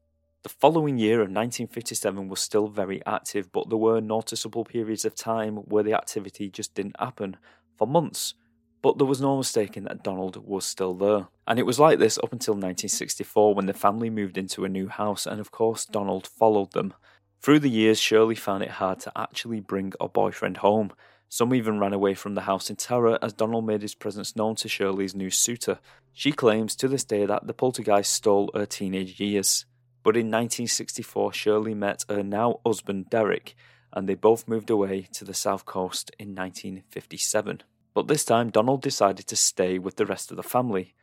The 0.44 0.48
following 0.48 0.96
year 0.96 1.14
of 1.14 1.28
1957 1.28 2.28
was 2.28 2.38
still 2.38 2.68
very 2.68 3.04
active, 3.04 3.50
but 3.50 3.70
there 3.70 3.76
were 3.76 4.00
noticeable 4.00 4.64
periods 4.64 5.04
of 5.04 5.16
time 5.16 5.56
where 5.56 5.82
the 5.82 5.94
activity 5.94 6.50
just 6.50 6.72
didn't 6.76 7.00
happen 7.00 7.36
for 7.76 7.88
months 7.88 8.34
but 8.84 8.98
there 8.98 9.06
was 9.06 9.22
no 9.22 9.38
mistaking 9.38 9.84
that 9.84 10.04
Donald 10.04 10.36
was 10.46 10.66
still 10.66 10.92
there. 10.92 11.28
And 11.46 11.58
it 11.58 11.64
was 11.64 11.80
like 11.80 11.98
this 11.98 12.18
up 12.18 12.34
until 12.34 12.52
1964 12.52 13.54
when 13.54 13.64
the 13.64 13.72
family 13.72 14.10
moved 14.10 14.36
into 14.36 14.66
a 14.66 14.68
new 14.68 14.88
house, 14.88 15.24
and 15.24 15.40
of 15.40 15.50
course, 15.50 15.86
Donald 15.86 16.26
followed 16.26 16.72
them. 16.72 16.92
Through 17.40 17.60
the 17.60 17.70
years, 17.70 17.98
Shirley 17.98 18.34
found 18.34 18.62
it 18.62 18.72
hard 18.72 19.00
to 19.00 19.12
actually 19.16 19.60
bring 19.60 19.94
a 19.98 20.06
boyfriend 20.06 20.58
home. 20.58 20.92
Some 21.30 21.54
even 21.54 21.78
ran 21.78 21.94
away 21.94 22.12
from 22.12 22.34
the 22.34 22.42
house 22.42 22.68
in 22.68 22.76
terror 22.76 23.18
as 23.22 23.32
Donald 23.32 23.64
made 23.64 23.80
his 23.80 23.94
presence 23.94 24.36
known 24.36 24.54
to 24.56 24.68
Shirley's 24.68 25.14
new 25.14 25.30
suitor. 25.30 25.78
She 26.12 26.30
claims 26.30 26.76
to 26.76 26.86
this 26.86 27.04
day 27.04 27.24
that 27.24 27.46
the 27.46 27.54
poltergeist 27.54 28.12
stole 28.12 28.50
her 28.54 28.66
teenage 28.66 29.18
years. 29.18 29.64
But 30.02 30.14
in 30.14 30.26
1964, 30.26 31.32
Shirley 31.32 31.72
met 31.72 32.04
her 32.10 32.22
now 32.22 32.60
husband 32.66 33.08
Derek, 33.08 33.54
and 33.94 34.06
they 34.06 34.14
both 34.14 34.46
moved 34.46 34.68
away 34.68 35.08
to 35.14 35.24
the 35.24 35.32
south 35.32 35.64
coast 35.64 36.10
in 36.18 36.34
1957. 36.34 37.62
But 37.94 38.08
this 38.08 38.24
time, 38.24 38.50
Donald 38.50 38.82
decided 38.82 39.26
to 39.28 39.36
stay 39.36 39.78
with 39.78 39.96
the 39.96 40.06
rest 40.06 40.30
of 40.30 40.36
the 40.36 40.42
family. 40.42 40.94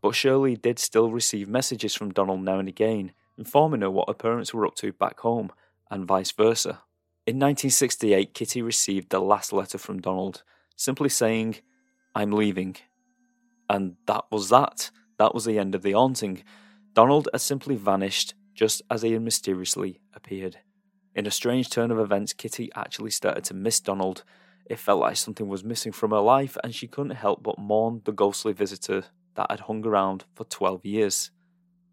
But 0.00 0.14
Shirley 0.14 0.56
did 0.56 0.78
still 0.78 1.10
receive 1.10 1.48
messages 1.48 1.94
from 1.94 2.12
Donald 2.12 2.42
now 2.42 2.60
and 2.60 2.68
again, 2.68 3.12
informing 3.36 3.80
her 3.80 3.90
what 3.90 4.08
her 4.08 4.14
parents 4.14 4.54
were 4.54 4.66
up 4.66 4.76
to 4.76 4.92
back 4.92 5.20
home, 5.20 5.50
and 5.90 6.06
vice 6.06 6.30
versa. 6.30 6.82
In 7.26 7.36
1968, 7.36 8.32
Kitty 8.32 8.62
received 8.62 9.10
the 9.10 9.20
last 9.20 9.52
letter 9.52 9.78
from 9.78 10.00
Donald, 10.00 10.44
simply 10.76 11.08
saying, 11.08 11.56
I'm 12.14 12.32
leaving. 12.32 12.76
And 13.68 13.96
that 14.06 14.24
was 14.30 14.48
that. 14.48 14.90
That 15.18 15.34
was 15.34 15.44
the 15.44 15.58
end 15.58 15.74
of 15.74 15.82
the 15.82 15.92
haunting. 15.92 16.42
Donald 16.94 17.28
had 17.32 17.40
simply 17.40 17.74
vanished 17.74 18.34
just 18.54 18.80
as 18.90 19.02
he 19.02 19.12
had 19.12 19.22
mysteriously 19.22 20.00
appeared. 20.14 20.58
In 21.14 21.26
a 21.26 21.30
strange 21.30 21.68
turn 21.68 21.90
of 21.90 21.98
events, 21.98 22.32
Kitty 22.32 22.70
actually 22.74 23.10
started 23.10 23.44
to 23.44 23.54
miss 23.54 23.80
Donald 23.80 24.24
it 24.68 24.78
felt 24.78 25.00
like 25.00 25.16
something 25.16 25.48
was 25.48 25.64
missing 25.64 25.92
from 25.92 26.10
her 26.10 26.20
life, 26.20 26.56
and 26.62 26.74
she 26.74 26.86
couldn't 26.86 27.16
help 27.16 27.42
but 27.42 27.58
mourn 27.58 28.02
the 28.04 28.12
ghostly 28.12 28.52
visitor 28.52 29.04
that 29.34 29.50
had 29.50 29.60
hung 29.60 29.84
around 29.86 30.24
for 30.34 30.44
12 30.44 30.84
years. 30.84 31.30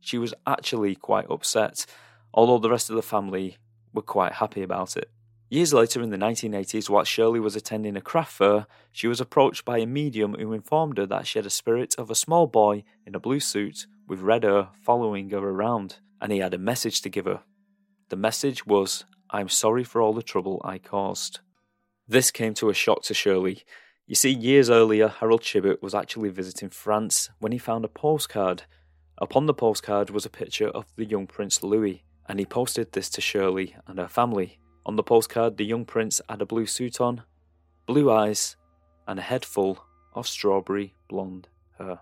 She 0.02 0.18
was 0.18 0.34
actually 0.46 0.96
quite 0.96 1.30
upset, 1.30 1.86
although 2.34 2.60
the 2.60 2.70
rest 2.70 2.90
of 2.90 2.96
the 2.96 3.02
family 3.02 3.58
were 3.94 4.02
quite 4.02 4.34
happy 4.34 4.62
about 4.62 4.98
it. 4.98 5.10
Years 5.50 5.74
later, 5.74 6.02
in 6.02 6.10
the 6.10 6.18
1980s, 6.18 6.90
while 6.90 7.04
Shirley 7.04 7.40
was 7.40 7.56
attending 7.56 7.96
a 7.96 8.02
craft 8.02 8.34
fair, 8.34 8.68
she 8.92 9.08
was 9.08 9.22
approached 9.22 9.64
by 9.64 9.78
a 9.78 9.86
medium 9.86 10.34
who 10.34 10.54
informed 10.54 10.98
her 10.98 11.06
that 11.06 11.28
she 11.28 11.40
had 11.40 11.46
a 11.46 11.52
spirit 11.52 11.96
of 11.98 12.10
a 12.10 12.16
small 12.16 12.48
boy 12.48 12.84
in 13.06 13.16
a 13.16 13.20
blue 13.20 13.40
suit 13.40 13.86
with 14.08 14.22
red 14.22 14.44
hair 14.44 14.70
following 14.82 15.30
her 15.30 15.38
around, 15.38 16.00
and 16.20 16.32
he 16.32 16.40
had 16.40 16.54
a 16.54 16.58
message 16.58 17.02
to 17.02 17.10
give 17.10 17.26
her. 17.26 17.42
The 18.10 18.16
message 18.16 18.66
was, 18.66 19.06
I'm 19.30 19.50
sorry 19.50 19.84
for 19.84 20.02
all 20.02 20.14
the 20.14 20.24
trouble 20.24 20.62
I 20.66 20.78
caused. 20.78 21.40
This 22.08 22.30
came 22.30 22.54
to 22.56 22.70
a 22.70 22.74
shock 22.74 23.02
to 23.04 23.16
Shirley. 23.16 23.64
You 24.06 24.14
see, 24.14 24.30
years 24.30 24.70
earlier, 24.70 25.08
Harold 25.08 25.42
Chibbett 25.42 25.82
was 25.82 25.96
actually 25.96 26.30
visiting 26.30 26.70
France 26.70 27.32
when 27.40 27.52
he 27.52 27.58
found 27.58 27.84
a 27.84 27.88
postcard. 27.88 28.64
Upon 29.18 29.48
the 29.48 29.56
postcard 29.56 30.12
was 30.12 30.26
a 30.26 30.30
picture 30.30 30.68
of 30.68 30.86
the 30.98 31.06
young 31.06 31.26
Prince 31.26 31.64
Louis, 31.64 32.04
and 32.28 32.38
he 32.38 32.46
posted 32.46 32.92
this 32.92 33.10
to 33.10 33.22
Shirley 33.22 33.76
and 33.88 33.98
her 33.98 34.08
family. 34.08 34.60
On 34.86 34.96
the 34.96 35.04
postcard, 35.04 35.58
the 35.58 35.66
young 35.66 35.84
prince 35.84 36.22
had 36.30 36.44
a 36.44 36.46
blue 36.46 36.68
suit 36.68 37.02
on, 37.02 37.24
blue 37.88 38.12
eyes, 38.12 38.56
and 39.08 39.18
a 39.18 39.24
head 39.24 39.44
full 39.44 39.84
of 40.14 40.28
strawberry 40.28 40.94
blonde 41.10 41.48
hair. 41.80 42.02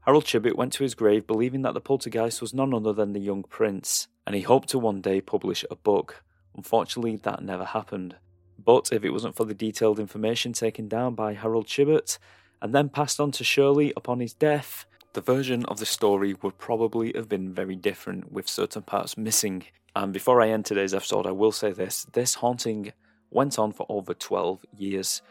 Harold 0.00 0.24
Chibbett 0.26 0.56
went 0.56 0.74
to 0.74 0.82
his 0.82 0.94
grave 0.94 1.26
believing 1.26 1.62
that 1.62 1.72
the 1.72 1.80
poltergeist 1.80 2.42
was 2.42 2.52
none 2.52 2.74
other 2.74 2.92
than 2.92 3.14
the 3.14 3.20
young 3.20 3.42
prince, 3.42 4.08
and 4.26 4.36
he 4.36 4.42
hoped 4.42 4.68
to 4.68 4.78
one 4.78 5.00
day 5.00 5.22
publish 5.22 5.64
a 5.70 5.76
book. 5.76 6.22
Unfortunately, 6.56 7.16
that 7.16 7.42
never 7.42 7.64
happened. 7.64 8.16
But 8.58 8.90
if 8.92 9.04
it 9.04 9.10
wasn't 9.10 9.36
for 9.36 9.44
the 9.44 9.54
detailed 9.54 10.00
information 10.00 10.52
taken 10.52 10.88
down 10.88 11.14
by 11.14 11.34
Harold 11.34 11.66
Chibbett 11.66 12.18
and 12.62 12.74
then 12.74 12.88
passed 12.88 13.20
on 13.20 13.30
to 13.32 13.44
Shirley 13.44 13.92
upon 13.96 14.20
his 14.20 14.32
death, 14.32 14.86
the 15.12 15.20
version 15.20 15.64
of 15.66 15.78
the 15.78 15.86
story 15.86 16.34
would 16.42 16.58
probably 16.58 17.12
have 17.14 17.28
been 17.28 17.52
very 17.52 17.76
different, 17.76 18.32
with 18.32 18.48
certain 18.48 18.82
parts 18.82 19.16
missing. 19.16 19.64
And 19.94 20.12
before 20.12 20.40
I 20.42 20.48
end 20.48 20.64
today's 20.64 20.94
episode, 20.94 21.26
I 21.26 21.30
will 21.32 21.52
say 21.52 21.72
this 21.72 22.04
this 22.12 22.34
haunting 22.34 22.92
went 23.30 23.58
on 23.58 23.72
for 23.72 23.86
over 23.88 24.14
12 24.14 24.64
years. 24.76 25.22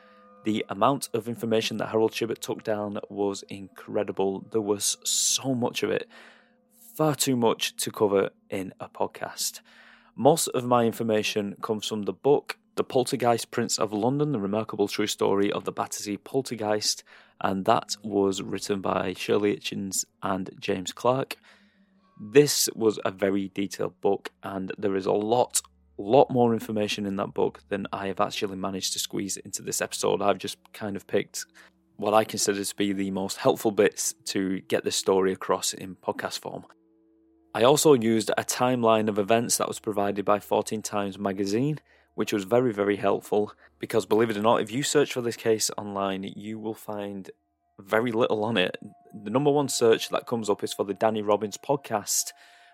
The 0.43 0.65
amount 0.69 1.09
of 1.13 1.27
information 1.27 1.77
that 1.77 1.89
Harold 1.89 2.11
Chibbett 2.11 2.39
took 2.39 2.63
down 2.63 2.99
was 3.09 3.43
incredible. 3.49 4.45
There 4.51 4.61
was 4.61 4.97
so 5.03 5.55
much 5.55 5.81
of 5.81 5.89
it, 5.89 6.07
far 6.95 7.15
too 7.15 7.35
much 7.35 7.75
to 7.77 7.91
cover 7.91 8.29
in 8.49 8.73
a 8.79 8.88
podcast. 8.88 9.61
Most 10.17 10.47
of 10.47 10.63
my 10.63 10.86
information 10.86 11.58
comes 11.62 11.86
from 11.86 12.04
the 12.04 12.13
book 12.13 12.58
The 12.75 12.86
Poltergeist 12.86 13.51
Prince 13.51 13.78
of 13.78 13.91
London, 13.91 14.32
the 14.32 14.39
remarkable 14.39 14.88
true 14.88 15.08
story 15.08 15.51
of 15.51 15.65
the 15.65 15.73
Battersea 15.73 16.15
Poltergeist, 16.15 17.04
and 17.41 17.65
that 17.65 17.97
was 18.01 18.41
written 18.41 18.80
by 18.80 19.13
Shirley 19.17 19.58
Hitchings 19.58 20.06
and 20.23 20.51
James 20.58 20.93
Clark. 20.93 21.36
This 22.17 22.69
was 22.73 22.97
a 23.04 23.12
very 23.12 23.51
detailed 23.54 23.99
book, 23.99 24.32
and 24.41 24.71
there 24.78 24.95
is 24.95 25.06
a 25.06 25.12
lot, 25.12 25.62
lot 25.97 26.32
more 26.32 26.54
information 26.54 27.06
in 27.06 27.17
that 27.17 27.34
book 27.34 27.60
than 27.67 27.86
I 27.91 28.08
have 28.08 28.21
actually 28.21 28.56
managed 28.56 28.93
to 28.93 28.99
squeeze 28.99 29.36
into 29.36 29.63
this 29.63 29.82
episode. 29.82 30.21
I've 30.21 30.38
just 30.38 30.58
kind 30.71 30.95
of 30.95 31.08
picked 31.08 31.45
what 31.97 32.13
I 32.13 32.23
consider 32.23 32.63
to 32.63 32.75
be 32.78 32.93
the 32.93 33.12
most 33.12 33.36
helpful 33.36 33.71
bits 33.71 34.15
to 34.28 34.62
get 34.62 34.86
this 34.86 34.95
story 34.95 35.34
across 35.34 35.73
in 35.73 35.97
podcast 35.97 36.39
form. 36.39 36.65
I 37.55 37.63
also 37.63 37.93
used 37.93 38.31
a 38.37 38.43
timeline 38.43 39.07
of 39.07 39.17
events 39.17 39.55
that 39.55 39.69
was 39.69 39.79
provided 39.79 40.25
by 40.25 40.39
Fortean 40.39 40.83
Times 40.83 41.17
magazine, 41.17 41.79
which 42.13 42.33
was 42.33 42.43
very, 42.43 42.73
very 42.73 42.97
helpful 42.97 43.53
because 43.79 44.05
believe 44.05 44.29
it 44.29 44.35
or 44.35 44.41
not, 44.41 44.59
if 44.59 44.73
you 44.73 44.83
search 44.83 45.13
for 45.13 45.21
this 45.21 45.37
case 45.37 45.71
online, 45.77 46.23
you 46.35 46.59
will 46.59 46.73
find 46.73 47.31
very 47.79 48.11
little 48.11 48.43
on 48.43 48.57
it. 48.57 48.75
The 49.23 49.29
number 49.29 49.51
one 49.51 49.69
search 49.69 50.09
that 50.09 50.27
comes 50.27 50.49
up 50.49 50.65
is 50.65 50.73
for 50.73 50.83
the 50.83 50.93
Danny 50.93 51.21
Robins 51.21 51.57
podcast, 51.57 52.33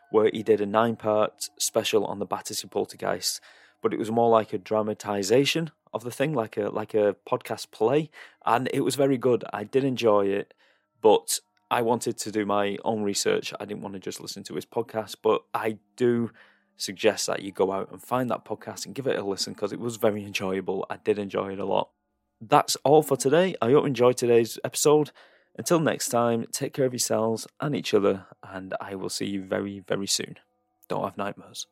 where 0.09 0.31
he 0.33 0.41
did 0.41 0.61
a 0.61 0.65
nine 0.65 0.95
part 0.95 1.51
special 1.59 2.03
on 2.05 2.17
the 2.17 2.25
Battersea 2.25 2.67
Poltergeist, 2.67 3.39
but 3.83 3.93
it 3.93 3.99
was 3.99 4.09
more 4.09 4.31
like 4.31 4.51
a 4.51 4.57
dramatization 4.57 5.69
of 5.93 6.03
the 6.03 6.09
thing, 6.09 6.33
like 6.33 6.57
a 6.57 6.69
like 6.69 6.95
a 6.95 7.15
podcast 7.29 7.69
play, 7.69 8.09
and 8.47 8.67
it 8.73 8.81
was 8.81 8.95
very 8.95 9.19
good. 9.19 9.43
I 9.53 9.63
did 9.63 9.83
enjoy 9.83 10.25
it, 10.25 10.55
but 11.03 11.39
I 11.71 11.81
wanted 11.83 12.17
to 12.17 12.31
do 12.31 12.45
my 12.45 12.77
own 12.83 13.01
research. 13.01 13.53
I 13.57 13.63
didn't 13.63 13.81
want 13.81 13.93
to 13.93 13.99
just 13.99 14.19
listen 14.19 14.43
to 14.43 14.55
his 14.55 14.65
podcast, 14.65 15.15
but 15.23 15.43
I 15.53 15.77
do 15.95 16.29
suggest 16.75 17.27
that 17.27 17.43
you 17.43 17.53
go 17.53 17.71
out 17.71 17.89
and 17.91 18.03
find 18.03 18.29
that 18.29 18.43
podcast 18.43 18.85
and 18.85 18.93
give 18.93 19.07
it 19.07 19.17
a 19.17 19.23
listen 19.23 19.53
because 19.53 19.71
it 19.71 19.79
was 19.79 19.95
very 19.95 20.25
enjoyable. 20.31 20.85
I 20.89 20.97
did 20.97 21.17
enjoy 21.17 21.53
it 21.53 21.59
a 21.59 21.65
lot. 21.65 21.89
That's 22.41 22.75
all 22.83 23.01
for 23.03 23.15
today. 23.15 23.55
I 23.61 23.67
hope 23.67 23.83
you 23.83 23.85
enjoyed 23.85 24.17
today's 24.17 24.59
episode. 24.65 25.11
Until 25.57 25.79
next 25.79 26.09
time, 26.09 26.45
take 26.51 26.73
care 26.73 26.85
of 26.85 26.91
yourselves 26.91 27.47
and 27.61 27.73
each 27.73 27.93
other, 27.93 28.25
and 28.43 28.73
I 28.81 28.95
will 28.95 29.09
see 29.09 29.27
you 29.27 29.41
very, 29.41 29.79
very 29.79 30.07
soon. 30.07 30.39
Don't 30.89 31.03
have 31.03 31.17
nightmares. 31.17 31.67